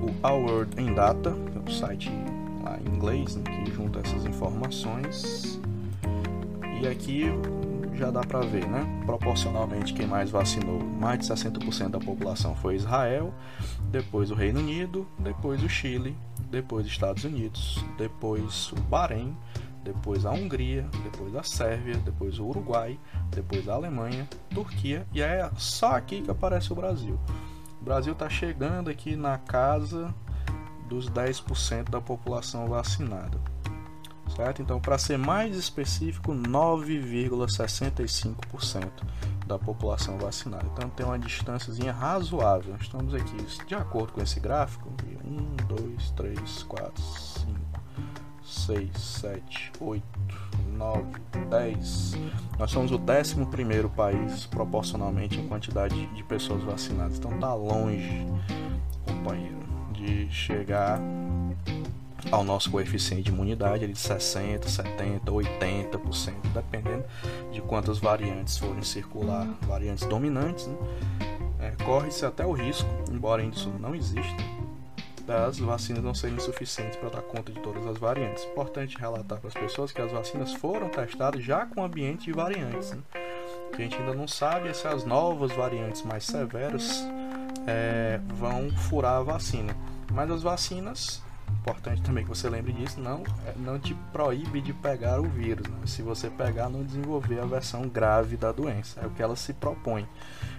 o 0.02 0.28
Our 0.28 0.46
World 0.46 0.94
Data, 0.94 1.32
que 1.52 1.58
é 1.58 1.62
um 1.62 1.68
site 1.68 2.12
lá 2.64 2.78
em 2.80 2.96
inglês 2.96 3.36
né, 3.36 3.44
que 3.44 3.72
junta 3.72 4.00
essas 4.00 4.26
informações. 4.26 5.60
E 6.82 6.88
aqui 6.88 7.26
já 7.98 8.12
dá 8.12 8.22
para 8.22 8.42
ver, 8.42 8.68
né? 8.68 8.86
Proporcionalmente, 9.06 9.94
quem 9.94 10.06
mais 10.06 10.30
vacinou, 10.30 10.80
mais 10.80 11.20
de 11.20 11.26
60% 11.26 11.90
da 11.90 12.00
população 12.00 12.56
foi 12.56 12.76
Israel, 12.76 13.34
depois 13.92 14.30
o 14.30 14.36
Reino 14.36 14.60
Unido, 14.60 15.08
depois 15.18 15.64
o 15.64 15.70
Chile, 15.70 16.16
depois 16.50 16.86
os 16.86 16.92
Estados 16.92 17.24
Unidos, 17.24 17.84
depois 17.98 18.72
o 18.72 18.82
Bahrein, 18.82 19.36
depois 19.84 20.26
a 20.26 20.32
Hungria, 20.32 20.86
depois 21.04 21.36
a 21.36 21.44
Sérvia, 21.44 21.96
depois 21.98 22.40
o 22.40 22.46
Uruguai, 22.46 23.00
depois 23.32 23.68
a 23.68 23.74
Alemanha, 23.74 24.28
Turquia 24.50 25.08
e 25.14 25.22
é 25.22 25.50
só 25.58 25.96
aqui 25.96 26.22
que 26.22 26.30
aparece 26.30 26.72
o 26.72 26.76
Brasil. 26.76 27.20
O 27.82 27.84
Brasil 27.84 28.14
está 28.14 28.30
chegando 28.30 28.90
aqui 28.90 29.16
na 29.16 29.38
casa 29.38 30.14
dos 30.88 31.10
10% 31.10 31.90
da 31.90 32.02
população 32.02 32.68
vacinada 32.68 33.57
certo? 34.36 34.62
Então, 34.62 34.78
para 34.80 34.98
ser 34.98 35.18
mais 35.18 35.56
específico, 35.56 36.34
9,65% 36.34 38.90
da 39.46 39.58
população 39.58 40.18
vacinada. 40.18 40.66
Então, 40.74 40.90
tem 40.90 41.06
uma 41.06 41.18
distância 41.18 41.72
razoável. 41.92 42.76
Estamos 42.80 43.14
aqui, 43.14 43.38
de 43.66 43.76
acordo 43.76 44.12
com 44.14 44.22
esse 44.22 44.40
gráfico, 44.40 44.90
1, 45.24 45.56
2, 45.68 46.12
3, 46.12 46.64
4, 46.64 47.04
5, 47.04 47.58
6, 48.44 48.98
7, 48.98 49.72
8, 49.80 50.04
9, 50.74 51.04
10. 51.50 52.18
Nós 52.60 52.72
somos 52.72 52.92
o 52.92 52.96
11 52.96 53.38
país 53.96 54.46
proporcionalmente 54.46 55.40
em 55.40 55.48
quantidade 55.48 56.06
de 56.08 56.24
pessoas 56.24 56.62
vacinadas. 56.64 57.18
Então, 57.18 57.34
está 57.34 57.54
longe, 57.54 58.28
companheiro, 59.06 59.64
de 59.94 60.30
chegar 60.32 61.00
ao 62.32 62.44
nosso 62.44 62.70
coeficiente 62.72 63.24
de 63.24 63.32
imunidade 63.32 63.84
ele 63.84 63.94
de 63.94 64.00
60, 64.00 64.68
70, 64.68 65.32
80%, 65.32 66.34
dependendo 66.54 67.06
de 67.52 67.62
quantas 67.62 68.00
variantes 68.00 68.58
forem 68.58 68.84
circular, 68.84 69.48
variantes 69.62 70.06
dominantes. 70.06 70.68
Né? 70.68 70.76
É, 71.60 71.84
Corre-se 71.84 72.26
até 72.26 72.46
o 72.46 72.52
risco, 72.52 72.90
embora 73.12 73.44
isso 73.44 73.70
não 73.80 73.96
exista, 73.96 74.36
das 75.26 75.60
vacinas 75.60 76.04
não 76.04 76.14
serem 76.14 76.40
suficientes 76.40 76.98
para 76.98 77.10
dar 77.10 77.22
conta 77.22 77.52
de 77.52 77.60
todas 77.60 77.86
as 77.86 77.98
variantes. 77.98 78.44
Importante 78.46 78.98
relatar 78.98 79.40
para 79.40 79.50
as 79.50 79.54
pessoas 79.54 79.92
que 79.92 80.02
as 80.02 80.12
vacinas 80.12 80.54
foram 80.54 80.90
testadas 80.90 81.44
já 81.44 81.66
com 81.66 81.84
ambiente 81.84 82.26
de 82.26 82.34
variantes. 82.34 82.92
Né? 82.92 83.02
que 83.76 83.82
a 83.82 83.86
gente 83.86 83.98
ainda 83.98 84.14
não 84.14 84.28
sabe 84.28 84.70
é 84.70 84.74
se 84.74 84.88
as 84.88 85.04
novas 85.04 85.52
variantes 85.52 86.02
mais 86.04 86.26
severas 86.26 87.04
é, 87.66 88.20
vão 88.34 88.70
furar 88.72 89.18
a 89.18 89.24
vacina. 89.24 89.76
Mas 90.12 90.32
as 90.32 90.42
vacinas 90.42 91.22
importante 91.68 92.02
também 92.02 92.24
que 92.24 92.30
você 92.30 92.50
lembre 92.50 92.72
disso, 92.72 93.00
não, 93.00 93.24
é, 93.46 93.54
não 93.58 93.78
te 93.78 93.94
proíbe 94.12 94.62
de 94.62 94.74
pegar 94.74 95.20
o 95.20 95.28
vírus. 95.28 95.68
Né? 95.68 95.78
Se 95.86 96.02
você 96.02 96.30
pegar, 96.30 96.70
não 96.70 96.84
desenvolver 96.84 97.40
a 97.40 97.46
versão 97.46 97.88
grave 97.88 98.38
da 98.38 98.52
doença. 98.52 99.02
É 99.02 99.06
o 99.06 99.10
que 99.10 99.22
ela 99.22 99.36
se 99.36 99.54
propõe. 99.54 100.08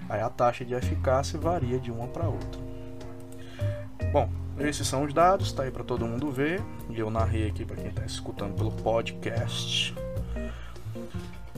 Aí 0.09 0.21
a 0.21 0.29
taxa 0.29 0.65
de 0.65 0.75
eficácia 0.75 1.39
varia 1.39 1.79
de 1.79 1.91
uma 1.91 2.07
para 2.09 2.29
outra. 2.29 2.61
Bom, 4.13 4.31
esses 4.59 4.87
são 4.87 5.05
os 5.05 5.15
dados, 5.15 5.53
tá 5.53 5.63
aí 5.63 5.71
para 5.71 5.85
todo 5.85 6.07
mundo 6.07 6.31
ver. 6.31 6.63
E 6.91 6.99
eu 6.99 7.11
narrei 7.11 7.49
aqui 7.49 7.65
para 7.65 7.77
quem 7.77 7.89
está 7.89 8.05
escutando 8.05 8.55
pelo 8.55 8.73
podcast. 8.73 9.95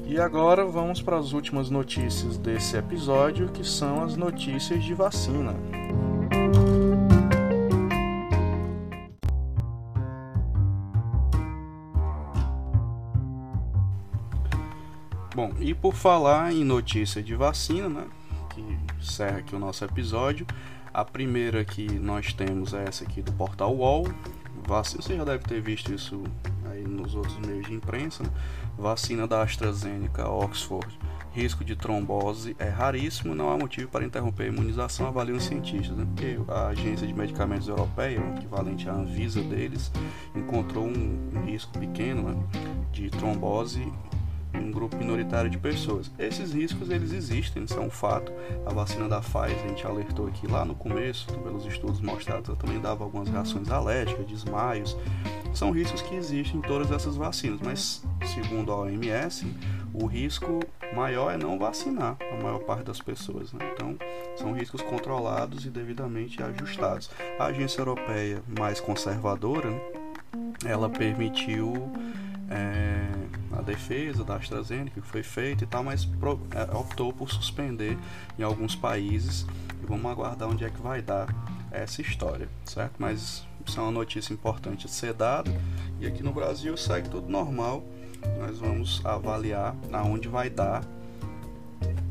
E 0.04 0.18
agora 0.18 0.64
vamos 0.64 1.00
para 1.00 1.16
as 1.16 1.32
últimas 1.32 1.70
notícias 1.70 2.36
desse 2.36 2.76
episódio, 2.76 3.48
que 3.48 3.64
são 3.64 4.02
as 4.02 4.16
notícias 4.16 4.82
de 4.82 4.92
vacina. 4.92 5.54
Bom, 15.40 15.54
e 15.58 15.72
por 15.72 15.94
falar 15.94 16.52
em 16.52 16.62
notícia 16.62 17.22
de 17.22 17.34
vacina, 17.34 17.88
né, 17.88 18.06
que 18.50 18.62
encerra 19.00 19.38
aqui 19.38 19.56
o 19.56 19.58
nosso 19.58 19.82
episódio, 19.82 20.46
a 20.92 21.02
primeira 21.02 21.64
que 21.64 21.90
nós 21.98 22.34
temos 22.34 22.74
é 22.74 22.84
essa 22.86 23.04
aqui 23.04 23.22
do 23.22 23.32
portal 23.32 23.74
UOL. 23.74 24.06
Vacina, 24.68 25.00
você 25.00 25.16
já 25.16 25.24
deve 25.24 25.42
ter 25.44 25.62
visto 25.62 25.94
isso 25.94 26.22
aí 26.70 26.82
nos 26.82 27.14
outros 27.14 27.38
meios 27.38 27.66
de 27.66 27.72
imprensa. 27.72 28.22
Né? 28.22 28.28
Vacina 28.76 29.26
da 29.26 29.40
AstraZeneca 29.40 30.28
Oxford. 30.28 30.86
Risco 31.32 31.64
de 31.64 31.74
trombose 31.74 32.54
é 32.58 32.68
raríssimo, 32.68 33.34
não 33.34 33.50
há 33.50 33.56
motivo 33.56 33.88
para 33.88 34.04
interromper 34.04 34.42
a 34.42 34.48
imunização, 34.48 35.06
avaliam 35.06 35.38
os 35.38 35.44
cientistas. 35.44 35.96
Né? 35.96 36.06
Porque 36.14 36.38
a 36.52 36.66
Agência 36.66 37.06
de 37.06 37.14
Medicamentos 37.14 37.66
Europeia, 37.66 38.20
equivalente 38.36 38.90
à 38.90 38.92
Anvisa 38.92 39.40
deles, 39.40 39.90
encontrou 40.36 40.84
um, 40.84 41.30
um 41.34 41.46
risco 41.46 41.78
pequeno 41.78 42.28
né, 42.28 42.36
de 42.92 43.08
trombose 43.08 43.90
um 44.54 44.70
grupo 44.70 44.96
minoritário 44.96 45.50
de 45.50 45.58
pessoas. 45.58 46.10
Esses 46.18 46.52
riscos 46.52 46.90
eles 46.90 47.12
existem, 47.12 47.66
são 47.66 47.86
um 47.86 47.90
fato. 47.90 48.32
A 48.66 48.72
vacina 48.72 49.08
da 49.08 49.20
Pfizer, 49.20 49.64
a 49.64 49.68
gente 49.68 49.86
alertou 49.86 50.26
aqui 50.26 50.46
lá 50.46 50.64
no 50.64 50.74
começo, 50.74 51.26
pelos 51.38 51.64
estudos 51.66 52.00
mostrados, 52.00 52.48
ela 52.48 52.58
também 52.58 52.80
dava 52.80 53.04
algumas 53.04 53.28
reações 53.28 53.70
alérgicas, 53.70 54.26
desmaios. 54.26 54.96
São 55.52 55.70
riscos 55.70 56.00
que 56.02 56.14
existem 56.14 56.58
em 56.58 56.62
todas 56.62 56.90
essas 56.90 57.16
vacinas, 57.16 57.60
mas 57.62 58.02
segundo 58.24 58.72
a 58.72 58.76
OMS, 58.76 59.46
o 59.92 60.06
risco 60.06 60.60
maior 60.94 61.32
é 61.32 61.36
não 61.36 61.58
vacinar 61.58 62.16
a 62.32 62.42
maior 62.42 62.60
parte 62.60 62.84
das 62.84 63.00
pessoas. 63.00 63.52
Né? 63.52 63.60
Então, 63.72 63.96
são 64.36 64.52
riscos 64.52 64.82
controlados 64.82 65.64
e 65.64 65.70
devidamente 65.70 66.42
ajustados. 66.42 67.10
A 67.38 67.46
agência 67.46 67.80
europeia 67.80 68.42
mais 68.58 68.80
conservadora, 68.80 69.70
ela 70.64 70.88
permitiu 70.88 71.92
é, 72.50 73.08
a 73.56 73.62
defesa 73.62 74.24
da 74.24 74.36
AstraZeneca 74.36 75.00
que 75.00 75.06
foi 75.06 75.22
feita 75.22 75.64
e 75.64 75.66
tal, 75.66 75.84
mas 75.84 76.04
pro, 76.04 76.40
é, 76.50 76.62
optou 76.76 77.12
por 77.12 77.30
suspender 77.30 77.96
em 78.38 78.42
alguns 78.42 78.74
países 78.74 79.46
e 79.82 79.86
vamos 79.86 80.10
aguardar 80.10 80.48
onde 80.48 80.64
é 80.64 80.70
que 80.70 80.80
vai 80.80 81.00
dar 81.00 81.32
essa 81.70 82.02
história, 82.02 82.48
certo? 82.64 82.94
Mas 82.98 83.46
isso 83.64 83.78
é 83.78 83.82
uma 83.82 83.92
notícia 83.92 84.32
importante 84.34 84.86
de 84.86 84.92
ser 84.92 85.14
dada 85.14 85.50
e 86.00 86.06
aqui 86.06 86.22
no 86.22 86.32
Brasil 86.32 86.76
segue 86.76 87.08
tudo 87.08 87.28
normal. 87.28 87.84
Nós 88.38 88.58
vamos 88.58 89.00
avaliar 89.06 89.74
aonde 89.92 90.28
vai 90.28 90.50
dar 90.50 90.84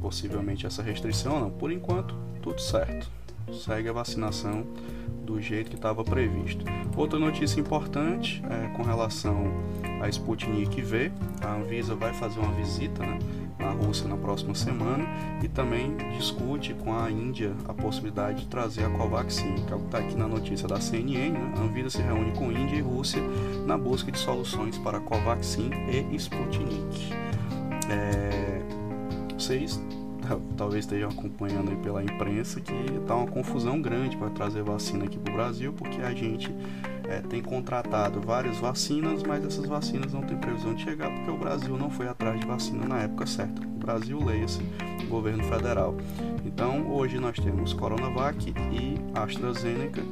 possivelmente 0.01 0.65
essa 0.65 0.81
restrição, 0.81 1.39
não. 1.39 1.51
Por 1.51 1.71
enquanto, 1.71 2.15
tudo 2.41 2.59
certo. 2.59 3.11
Segue 3.53 3.89
a 3.89 3.93
vacinação 3.93 4.65
do 5.23 5.39
jeito 5.39 5.69
que 5.69 5.75
estava 5.75 6.03
previsto. 6.03 6.65
Outra 6.97 7.19
notícia 7.19 7.59
importante 7.59 8.41
é 8.49 8.67
com 8.75 8.83
relação 8.83 9.45
a 10.01 10.09
Sputnik 10.09 10.81
V. 10.81 11.11
A 11.41 11.55
Anvisa 11.55 11.95
vai 11.95 12.13
fazer 12.13 12.39
uma 12.39 12.51
visita 12.53 13.05
né, 13.05 13.19
na 13.59 13.69
Rússia 13.71 14.07
na 14.07 14.17
próxima 14.17 14.55
semana 14.55 15.05
e 15.43 15.47
também 15.47 15.95
discute 16.17 16.73
com 16.73 16.97
a 16.97 17.11
Índia 17.11 17.53
a 17.67 17.73
possibilidade 17.73 18.41
de 18.41 18.47
trazer 18.47 18.85
a 18.85 18.89
Covaxin, 18.89 19.55
que 19.55 19.73
é 19.73 19.77
está 19.77 19.97
aqui 19.99 20.15
na 20.15 20.27
notícia 20.27 20.67
da 20.67 20.79
CNN. 20.79 21.31
Né? 21.31 21.53
A 21.57 21.61
Anvisa 21.61 21.89
se 21.89 22.01
reúne 22.01 22.31
com 22.31 22.51
Índia 22.51 22.77
e 22.77 22.81
Rússia 22.81 23.21
na 23.65 23.77
busca 23.77 24.11
de 24.11 24.17
soluções 24.17 24.77
para 24.79 24.99
Covaxin 24.99 25.69
e 25.89 26.15
Sputnik. 26.15 27.13
É... 27.89 28.61
Vocês 29.37 29.79
talvez 30.57 30.85
estejam 30.85 31.09
acompanhando 31.09 31.75
pela 31.81 32.03
imprensa 32.03 32.59
que 32.59 32.73
está 33.01 33.15
uma 33.15 33.27
confusão 33.27 33.81
grande 33.81 34.17
para 34.17 34.29
trazer 34.29 34.63
vacina 34.63 35.05
aqui 35.05 35.17
para 35.17 35.31
o 35.31 35.35
Brasil, 35.35 35.73
porque 35.73 36.01
a 36.01 36.13
gente 36.13 36.53
é, 37.09 37.21
tem 37.21 37.41
contratado 37.41 38.21
várias 38.21 38.57
vacinas, 38.57 39.23
mas 39.23 39.43
essas 39.43 39.65
vacinas 39.65 40.13
não 40.13 40.21
têm 40.21 40.37
previsão 40.37 40.73
de 40.73 40.83
chegar 40.83 41.09
porque 41.11 41.31
o 41.31 41.37
Brasil 41.37 41.77
não 41.77 41.89
foi 41.89 42.07
atrás 42.07 42.39
de 42.39 42.45
vacina 42.45 42.87
na 42.87 42.99
época 42.99 43.25
certa. 43.25 43.61
O 43.61 43.79
Brasil, 43.79 44.23
leia-se, 44.23 44.61
governo 45.09 45.43
federal. 45.45 45.95
Então, 46.45 46.91
hoje 46.91 47.19
nós 47.19 47.37
temos 47.37 47.73
Coronavac 47.73 48.53
e 48.71 48.95
AstraZeneca. 49.15 50.03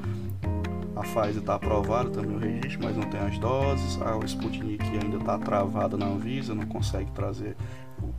A 0.95 1.01
Pfizer 1.01 1.41
está 1.41 1.55
aprovada 1.55 2.09
também 2.09 2.35
o 2.35 2.39
registro, 2.39 2.79
mas 2.83 2.97
não 2.97 3.07
tem 3.07 3.19
as 3.19 3.37
doses. 3.37 4.01
A 4.01 4.17
Sputnik 4.25 4.83
ainda 4.83 5.17
está 5.17 5.37
travada 5.37 5.95
na 5.95 6.07
Anvisa, 6.07 6.55
não 6.55 6.65
consegue 6.65 7.11
trazer 7.11 7.55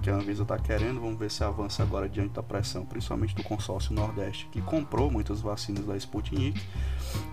que 0.08 0.12
a 0.12 0.14
Anvisa 0.14 0.42
está 0.42 0.58
querendo. 0.58 1.00
Vamos 1.00 1.18
ver 1.18 1.30
se 1.30 1.44
avança 1.44 1.82
agora 1.82 2.08
diante 2.08 2.32
da 2.32 2.42
pressão, 2.42 2.86
principalmente 2.86 3.34
do 3.34 3.42
consórcio 3.42 3.92
Nordeste, 3.92 4.48
que 4.50 4.62
comprou 4.62 5.10
muitas 5.10 5.42
vacinas 5.42 5.84
da 5.84 5.96
Sputnik. 5.98 6.58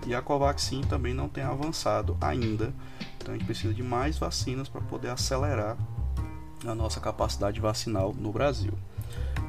E 0.06 0.14
a 0.14 0.20
Covaxin 0.20 0.82
também 0.82 1.14
não 1.14 1.26
tem 1.26 1.42
avançado 1.42 2.18
ainda. 2.20 2.74
Então 3.16 3.34
a 3.34 3.38
gente 3.38 3.46
precisa 3.46 3.72
de 3.72 3.82
mais 3.82 4.18
vacinas 4.18 4.68
para 4.68 4.82
poder 4.82 5.08
acelerar 5.08 5.78
a 6.66 6.74
nossa 6.74 7.00
capacidade 7.00 7.60
vacinal 7.60 8.14
no 8.14 8.30
Brasil. 8.30 8.74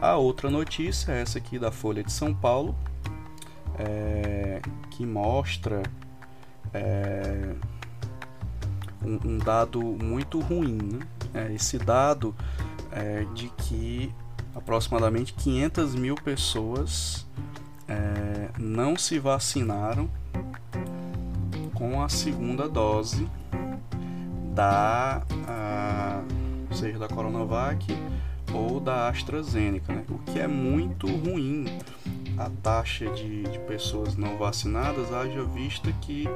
A 0.02 0.16
outra 0.16 0.50
notícia 0.50 1.12
é 1.12 1.22
essa 1.22 1.38
aqui 1.38 1.60
da 1.60 1.72
Folha 1.72 2.04
de 2.04 2.12
São 2.12 2.34
Paulo, 2.34 2.78
é, 3.78 4.62
que 4.92 5.06
mostra 5.06 5.84
é, 6.74 7.54
um, 9.04 9.34
um, 9.34 9.38
dado 9.38 9.82
muito 9.82 10.40
ruim. 10.40 10.78
Né? 10.78 11.00
É, 11.34 11.54
esse 11.54 11.78
dado 11.78 12.34
é 12.98 13.26
de 13.34 13.50
que 13.50 14.14
aproximadamente 14.56 15.34
500 15.34 15.96
mil 15.96 16.16
pessoas 16.16 17.26
é, 17.88 18.50
não 18.58 18.98
se 18.98 19.20
vacinaram 19.20 20.10
com 21.74 22.02
a 22.02 22.10
segunda 22.10 22.68
dose 22.68 23.30
da, 24.54 25.22
a, 25.48 26.24
seja 26.74 26.98
da 26.98 27.08
Coronavac 27.08 27.86
ou 28.52 28.80
da 28.80 29.10
AstraZeneca, 29.10 29.94
né? 29.94 30.04
o 30.10 30.18
que 30.20 30.40
é 30.40 30.48
muito 30.48 31.06
ruim 31.08 31.66
a 32.38 32.50
taxa 32.62 33.08
de, 33.12 33.44
de 33.44 33.60
pessoas 33.60 34.16
não 34.16 34.38
vacinadas, 34.38 35.14
haja 35.14 35.44
vista 35.44 35.92
que 36.02 36.28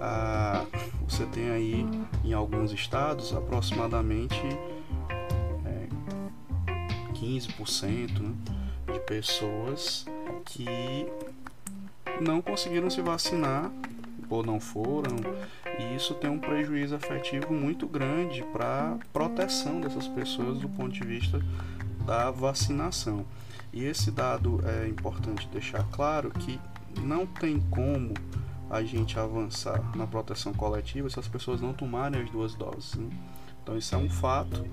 a, 0.00 0.64
você 1.06 1.26
tem 1.26 1.50
aí 1.50 1.86
em 2.24 2.32
alguns 2.32 2.72
estados 2.72 3.34
aproximadamente 3.34 4.40
15% 7.20 8.20
né, 8.20 8.34
de 8.92 9.00
pessoas 9.00 10.06
que 10.44 10.66
não 12.20 12.40
conseguiram 12.40 12.90
se 12.90 13.00
vacinar 13.00 13.70
ou 14.28 14.44
não 14.44 14.60
foram, 14.60 15.16
e 15.78 15.96
isso 15.96 16.14
tem 16.14 16.28
um 16.28 16.38
prejuízo 16.38 16.94
efetivo 16.94 17.52
muito 17.52 17.86
grande 17.86 18.42
para 18.52 18.92
a 18.92 18.98
proteção 19.12 19.80
dessas 19.80 20.06
pessoas 20.06 20.58
do 20.58 20.68
ponto 20.68 20.92
de 20.92 21.04
vista 21.04 21.40
da 22.04 22.30
vacinação. 22.30 23.24
E 23.72 23.84
esse 23.84 24.10
dado 24.10 24.60
é 24.66 24.88
importante 24.88 25.48
deixar 25.48 25.84
claro 25.90 26.30
que 26.30 26.60
não 27.00 27.26
tem 27.26 27.60
como 27.70 28.12
a 28.70 28.82
gente 28.82 29.18
avançar 29.18 29.96
na 29.96 30.06
proteção 30.06 30.52
coletiva 30.52 31.08
se 31.08 31.18
as 31.18 31.28
pessoas 31.28 31.60
não 31.60 31.72
tomarem 31.72 32.22
as 32.22 32.30
duas 32.30 32.54
doses. 32.54 32.94
Né? 32.94 33.08
Então 33.62 33.78
isso 33.78 33.94
é 33.94 33.98
um 33.98 34.10
fato 34.10 34.66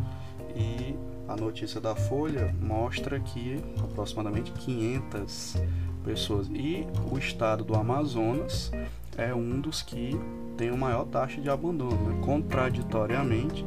e 0.56 0.96
a 1.28 1.36
notícia 1.36 1.82
da 1.82 1.96
Folha 1.96 2.54
mostra 2.62 3.20
que 3.20 3.60
aproximadamente 3.84 4.52
500 4.52 5.58
pessoas 6.04 6.48
e 6.48 6.86
o 7.12 7.18
estado 7.18 7.64
do 7.64 7.76
Amazonas 7.76 8.72
é 9.18 9.34
um 9.34 9.60
dos 9.60 9.82
que 9.82 10.20
tem 10.56 10.70
a 10.70 10.78
maior 10.78 11.06
taxa 11.06 11.42
de 11.42 11.50
abandono, 11.50 11.98
né? 12.10 12.22
contraditoriamente, 12.24 13.66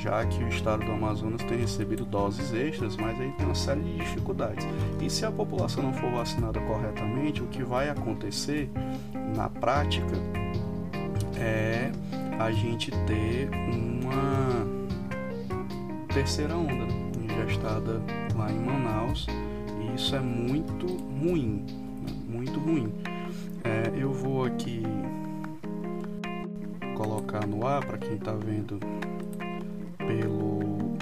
já 0.00 0.24
que 0.24 0.42
o 0.44 0.48
estado 0.48 0.84
do 0.84 0.92
Amazonas 0.92 1.42
tem 1.42 1.58
recebido 1.58 2.04
doses 2.04 2.52
extras, 2.54 2.96
mas 2.96 3.20
aí 3.20 3.32
tem 3.32 3.46
uma 3.46 3.54
série 3.54 3.80
de 3.80 3.96
dificuldades. 3.96 4.64
E 5.00 5.10
se 5.10 5.24
a 5.24 5.32
população 5.32 5.82
não 5.82 5.92
for 5.92 6.10
vacinada 6.12 6.60
corretamente, 6.60 7.42
o 7.42 7.46
que 7.46 7.64
vai 7.64 7.88
acontecer 7.88 8.70
na 9.34 9.48
prática 9.48 10.16
é 11.36 11.90
a 12.38 12.52
gente 12.52 12.92
ter 13.06 13.50
uma 13.72 14.67
terceira 16.18 16.56
onda 16.56 16.84
ingestada 17.22 18.02
lá 18.34 18.50
em 18.50 18.58
Manaus 18.58 19.24
e 19.80 19.94
isso 19.94 20.16
é 20.16 20.18
muito 20.18 20.84
ruim, 20.84 21.64
né? 22.02 22.12
muito 22.26 22.58
ruim. 22.58 22.92
É, 23.62 23.92
eu 23.96 24.12
vou 24.12 24.44
aqui 24.44 24.82
colocar 26.96 27.46
no 27.46 27.64
ar 27.64 27.86
para 27.86 27.98
quem 27.98 28.14
está 28.14 28.32
vendo 28.32 28.80
pelo 29.96 30.96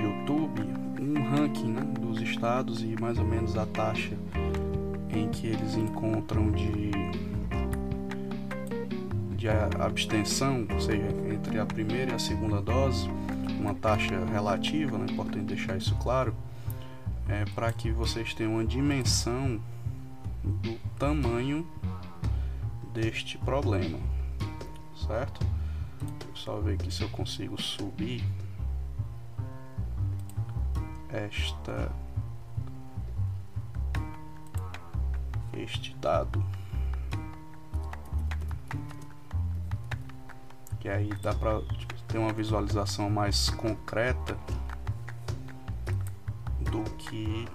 YouTube 0.00 0.62
um 0.98 1.36
ranking 1.36 1.72
né, 1.72 1.82
dos 2.00 2.22
estados 2.22 2.82
e 2.82 2.96
mais 2.98 3.18
ou 3.18 3.24
menos 3.26 3.54
a 3.54 3.66
taxa 3.66 4.16
em 5.10 5.28
que 5.28 5.48
eles 5.48 5.76
encontram 5.76 6.50
de, 6.52 6.90
de 9.36 9.46
abstenção, 9.78 10.66
ou 10.72 10.80
seja, 10.80 11.06
entre 11.30 11.58
a 11.58 11.66
primeira 11.66 12.12
e 12.12 12.14
a 12.14 12.18
segunda 12.18 12.62
dose, 12.62 13.10
uma 13.66 13.74
taxa 13.74 14.24
relativa, 14.26 14.96
é 14.96 15.10
importante 15.10 15.46
deixar 15.46 15.76
isso 15.76 15.94
claro, 15.96 16.34
é, 17.28 17.44
para 17.46 17.72
que 17.72 17.90
vocês 17.90 18.32
tenham 18.32 18.54
uma 18.54 18.64
dimensão 18.64 19.60
do 20.44 20.78
tamanho 20.96 21.66
deste 22.94 23.36
problema, 23.38 23.98
certo? 25.06 25.44
Só 26.32 26.60
ver 26.60 26.74
aqui 26.74 26.92
se 26.92 27.02
eu 27.02 27.08
consigo 27.08 27.60
subir 27.60 28.22
esta 31.08 31.90
este 35.52 35.96
dado 35.96 36.44
que 40.78 40.88
aí 40.88 41.08
dá 41.20 41.34
para 41.34 41.60
ter 42.08 42.18
uma 42.18 42.32
visualização 42.32 43.10
mais 43.10 43.50
concreta 43.50 44.36
do 46.70 46.82
que 46.96 47.46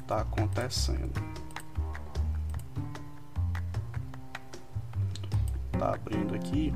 está 0.00 0.20
acontecendo. 0.20 1.38
tá 5.78 5.94
abrindo 5.94 6.34
aqui. 6.34 6.74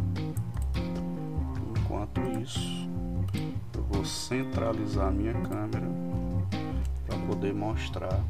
Enquanto 1.76 2.20
isso, 2.40 2.88
eu 3.74 3.82
vou 3.90 4.04
centralizar 4.04 5.08
a 5.08 5.10
minha 5.10 5.34
câmera 5.34 5.86
para 7.06 7.18
poder 7.26 7.52
mostrar 7.52 8.20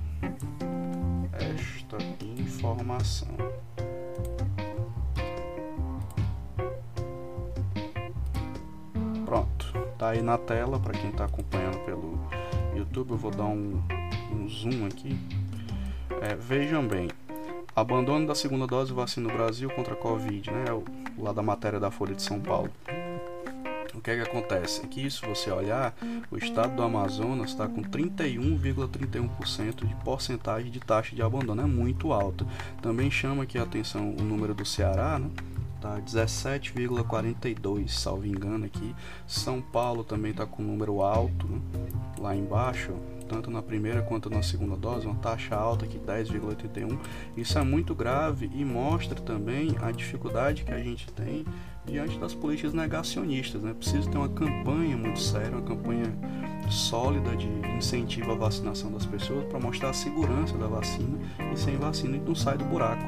esta 1.33 1.99
informação. 2.25 3.37
Tá 10.03 10.09
aí 10.09 10.21
na 10.21 10.37
tela 10.37 10.81
para 10.81 10.95
quem 10.95 11.11
está 11.11 11.27
acompanhando 11.27 11.79
pelo 11.85 12.19
YouTube. 12.75 13.13
Eu 13.13 13.17
vou 13.17 13.31
dar 13.31 13.45
um, 13.45 13.81
um 14.33 14.49
zoom 14.49 14.85
aqui. 14.85 15.17
É, 16.21 16.35
vejam 16.35 16.89
bem, 16.89 17.09
Abandono 17.75 18.27
da 18.27 18.35
segunda 18.35 18.67
dose 18.67 18.93
vacina 18.93 19.29
no 19.29 19.35
Brasil 19.35 19.71
contra 19.71 19.95
a 19.95 19.97
Covid, 19.97 20.51
né? 20.51 20.65
O, 20.73 20.85
lá 21.23 21.33
da 21.33 21.41
matéria 21.41 21.79
da 21.79 21.91
Folha 21.91 22.15
de 22.15 22.23
São 22.23 22.41
Paulo. 22.41 22.71
O 23.95 24.01
que 24.01 24.11
é 24.11 24.17
que 24.17 24.23
acontece? 24.23 24.85
Aqui, 24.85 25.09
se 25.09 25.25
você 25.25 25.51
olhar, 25.51 25.95
o 26.31 26.37
estado 26.37 26.75
do 26.75 26.83
Amazonas 26.83 27.51
está 27.51 27.69
com 27.69 27.83
31,31% 27.83 29.87
de 29.87 29.95
porcentagem 29.97 30.71
de 30.71 30.81
taxa 30.81 31.15
de 31.15 31.23
abandono, 31.23 31.63
é 31.63 31.67
muito 31.67 32.13
alta. 32.13 32.45
Também 32.83 33.11
chama 33.11 33.45
aqui 33.45 33.57
a 33.57 33.63
atenção 33.63 34.15
o 34.19 34.23
número 34.23 34.53
do 34.53 34.67
Ceará, 34.67 35.19
né? 35.19 35.31
Tá 35.83 36.01
17,42, 36.01 37.89
salvo 37.89 38.25
engano 38.25 38.65
aqui. 38.65 38.95
São 39.27 39.61
Paulo 39.61 40.05
também 40.05 40.31
está 40.31 40.47
com 40.47 40.63
um 40.63 40.67
número 40.67 41.03
alto, 41.03 41.45
né? 41.49 41.61
lá 42.21 42.37
embaixo, 42.37 42.93
tanto 43.29 43.51
na 43.51 43.61
primeira 43.61 44.01
quanto 44.01 44.31
na 44.31 44.45
segunda 44.45 44.77
dose, 44.77 45.09
uma 45.09 45.17
taxa 45.17 45.57
alta 45.57 45.85
aqui 45.85 45.99
10,81. 45.99 46.97
Isso 47.37 47.59
é 47.59 47.65
muito 47.65 47.97
grave 47.97 48.49
e 48.55 48.65
mostra 48.65 49.21
também 49.21 49.75
a 49.83 49.91
dificuldade 49.91 50.63
que 50.63 50.71
a 50.71 50.79
gente 50.79 51.11
tem 51.11 51.45
diante 51.85 52.17
das 52.17 52.33
políticas 52.33 52.73
negacionistas. 52.73 53.61
Né? 53.61 53.75
Precisa 53.75 54.09
ter 54.09 54.19
uma 54.19 54.29
campanha 54.29 54.97
muito 54.97 55.19
séria, 55.19 55.51
uma 55.51 55.63
campanha 55.63 56.17
sólida 56.71 57.35
de 57.35 57.49
incentivo 57.77 58.31
à 58.31 58.35
vacinação 58.37 58.93
das 58.93 59.05
pessoas 59.05 59.47
para 59.47 59.59
mostrar 59.59 59.91
a 59.91 59.95
segurança 59.95 60.57
da 60.57 60.69
vacina 60.69 61.19
e 61.53 61.59
sem 61.59 61.77
vacina 61.77 62.11
a 62.11 62.13
gente 62.19 62.29
não 62.29 62.37
sai 62.37 62.57
do 62.57 62.65
buraco 62.67 63.03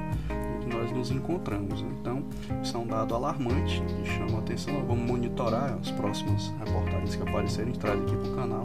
que 0.65 0.75
nós 0.75 0.91
nos 0.91 1.11
encontramos. 1.11 1.81
Então, 1.81 2.25
isso 2.63 2.77
é 2.77 2.81
um 2.81 2.87
dado 2.87 3.15
alarmante 3.15 3.83
que 3.83 4.11
chama 4.11 4.39
a 4.39 4.41
atenção. 4.41 4.85
vamos 4.87 5.07
monitorar 5.07 5.79
as 5.81 5.91
próximas 5.91 6.53
reportagens 6.59 7.15
que 7.15 7.23
aparecerem, 7.23 7.73
traz 7.75 8.01
aqui 8.01 8.17
para 8.17 8.29
o 8.29 8.35
canal 8.35 8.63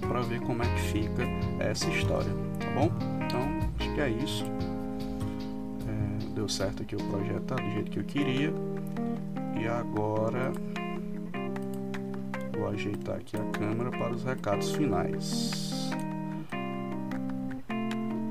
para 0.00 0.20
ver 0.20 0.40
como 0.40 0.62
é 0.62 0.66
que 0.66 0.80
fica 0.80 1.22
essa 1.58 1.88
história, 1.88 2.30
tá 2.58 2.70
bom? 2.74 2.90
Então, 3.24 3.40
acho 3.78 3.94
que 3.94 4.00
é 4.00 4.10
isso. 4.10 4.44
É, 5.88 6.34
deu 6.34 6.48
certo 6.48 6.82
aqui 6.82 6.96
o 6.96 7.04
projeto, 7.04 7.42
tá 7.42 7.54
do 7.56 7.70
jeito 7.70 7.90
que 7.90 7.98
eu 7.98 8.04
queria. 8.04 8.52
E 9.60 9.66
agora 9.66 10.52
vou 12.52 12.68
ajeitar 12.68 13.16
aqui 13.16 13.36
a 13.36 13.44
câmera 13.58 13.90
para 13.90 14.12
os 14.12 14.24
recados 14.24 14.72
finais. 14.72 15.90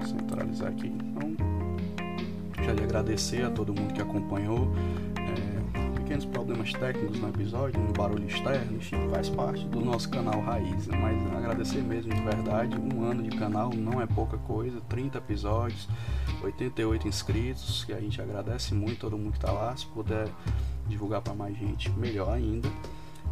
Centralizar 0.05 0.69
aqui. 0.69 0.87
Então, 0.87 1.50
de 2.73 2.83
agradecer 2.83 3.45
a 3.45 3.49
todo 3.49 3.73
mundo 3.73 3.93
que 3.93 4.01
acompanhou. 4.01 4.71
É, 5.17 5.99
pequenos 6.11 6.25
problemas 6.25 6.73
técnicos 6.73 7.19
no 7.19 7.29
episódio, 7.29 7.79
um 7.79 7.93
barulho 7.93 8.27
externo, 8.27 8.77
enfim, 8.77 8.97
faz 9.09 9.29
parte 9.29 9.65
do 9.65 9.79
nosso 9.79 10.09
canal 10.09 10.41
Raiz. 10.41 10.87
Né? 10.87 10.97
Mas 10.97 11.37
agradecer 11.37 11.81
mesmo 11.81 12.13
de 12.13 12.21
verdade. 12.21 12.77
Um 12.77 13.03
ano 13.03 13.23
de 13.23 13.35
canal 13.37 13.71
não 13.73 14.01
é 14.01 14.05
pouca 14.05 14.37
coisa, 14.37 14.81
30 14.89 15.17
episódios, 15.19 15.87
88 16.43 17.07
inscritos, 17.07 17.85
que 17.85 17.93
a 17.93 17.99
gente 17.99 18.21
agradece 18.21 18.73
muito 18.73 18.99
todo 18.99 19.17
mundo 19.17 19.31
que 19.31 19.37
está 19.37 19.51
lá. 19.51 19.75
Se 19.75 19.85
puder 19.85 20.27
divulgar 20.87 21.21
para 21.21 21.33
mais 21.33 21.57
gente, 21.57 21.89
melhor 21.91 22.33
ainda. 22.33 22.69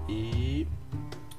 E 0.07 0.65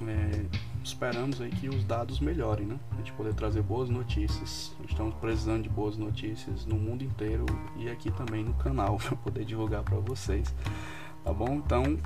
é, 0.07 0.45
esperamos 0.83 1.39
aí 1.41 1.49
que 1.49 1.69
os 1.69 1.83
dados 1.83 2.19
melhorem, 2.19 2.65
né? 2.65 2.79
A 2.91 2.95
gente 2.95 3.11
poder 3.13 3.33
trazer 3.33 3.61
boas 3.61 3.89
notícias. 3.89 4.75
Estamos 4.87 5.15
precisando 5.15 5.63
de 5.63 5.69
boas 5.69 5.97
notícias 5.97 6.65
no 6.65 6.75
mundo 6.75 7.03
inteiro 7.03 7.45
e 7.77 7.89
aqui 7.89 8.11
também 8.11 8.43
no 8.43 8.53
canal 8.55 8.97
para 9.03 9.15
poder 9.17 9.45
divulgar 9.45 9.83
para 9.83 9.97
vocês. 9.97 10.53
Tá 11.23 11.31
bom? 11.31 11.53
Então, 11.53 11.99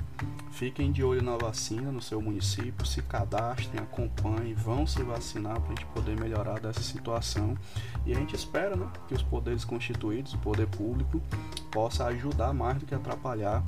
fiquem 0.50 0.92
de 0.92 1.02
olho 1.02 1.22
na 1.22 1.38
vacina 1.38 1.90
no 1.90 2.02
seu 2.02 2.20
município, 2.20 2.84
se 2.84 3.00
cadastrem, 3.00 3.80
acompanhem, 3.80 4.52
vão 4.52 4.86
se 4.86 5.02
vacinar 5.02 5.58
para 5.58 5.72
a 5.72 5.74
gente 5.74 5.86
poder 5.86 6.20
melhorar 6.20 6.60
dessa 6.60 6.82
situação. 6.82 7.56
E 8.04 8.12
a 8.12 8.14
gente 8.14 8.36
espera 8.36 8.76
né, 8.76 8.86
que 9.08 9.14
os 9.14 9.22
poderes 9.22 9.64
constituídos, 9.64 10.34
o 10.34 10.38
poder 10.38 10.66
público, 10.66 11.22
possa 11.70 12.04
ajudar 12.06 12.52
mais 12.52 12.76
do 12.76 12.84
que 12.84 12.94
atrapalhar 12.94 13.64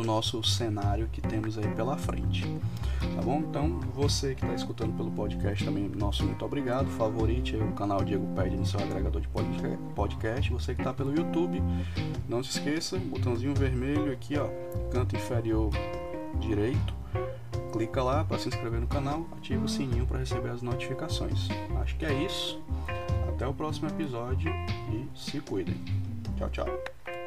no 0.00 0.06
nosso 0.06 0.42
cenário 0.42 1.08
que 1.12 1.20
temos 1.20 1.58
aí 1.58 1.68
pela 1.74 1.96
frente. 1.96 2.44
Tá 3.14 3.22
bom? 3.22 3.40
Então, 3.40 3.80
você 3.94 4.34
que 4.34 4.42
está 4.42 4.54
escutando 4.54 4.96
pelo 4.96 5.10
podcast 5.10 5.64
também, 5.64 5.88
nosso 5.88 6.24
muito 6.24 6.44
obrigado. 6.44 6.88
Favorite 6.88 7.56
o 7.56 7.72
canal 7.72 8.02
Diego 8.02 8.26
Pede 8.34 8.56
no 8.56 8.64
seu 8.64 8.80
agregador 8.80 9.20
de 9.20 9.28
podcast. 9.94 10.50
Você 10.52 10.74
que 10.74 10.80
está 10.80 10.94
pelo 10.94 11.14
YouTube, 11.14 11.62
não 12.28 12.42
se 12.42 12.58
esqueça, 12.58 12.98
botãozinho 12.98 13.54
vermelho 13.54 14.12
aqui, 14.12 14.36
ó, 14.38 14.48
canto 14.90 15.16
inferior 15.16 15.70
direito. 16.38 16.94
Clica 17.72 18.02
lá 18.02 18.24
para 18.24 18.38
se 18.38 18.48
inscrever 18.48 18.80
no 18.80 18.86
canal, 18.86 19.26
ativa 19.36 19.64
o 19.64 19.68
sininho 19.68 20.06
para 20.06 20.18
receber 20.18 20.50
as 20.50 20.62
notificações. 20.62 21.48
Acho 21.80 21.96
que 21.96 22.06
é 22.06 22.24
isso. 22.24 22.60
Até 23.28 23.46
o 23.46 23.52
próximo 23.52 23.88
episódio 23.88 24.50
e 24.92 25.06
se 25.14 25.40
cuidem. 25.40 25.76
Tchau, 26.36 26.50
tchau. 26.50 27.19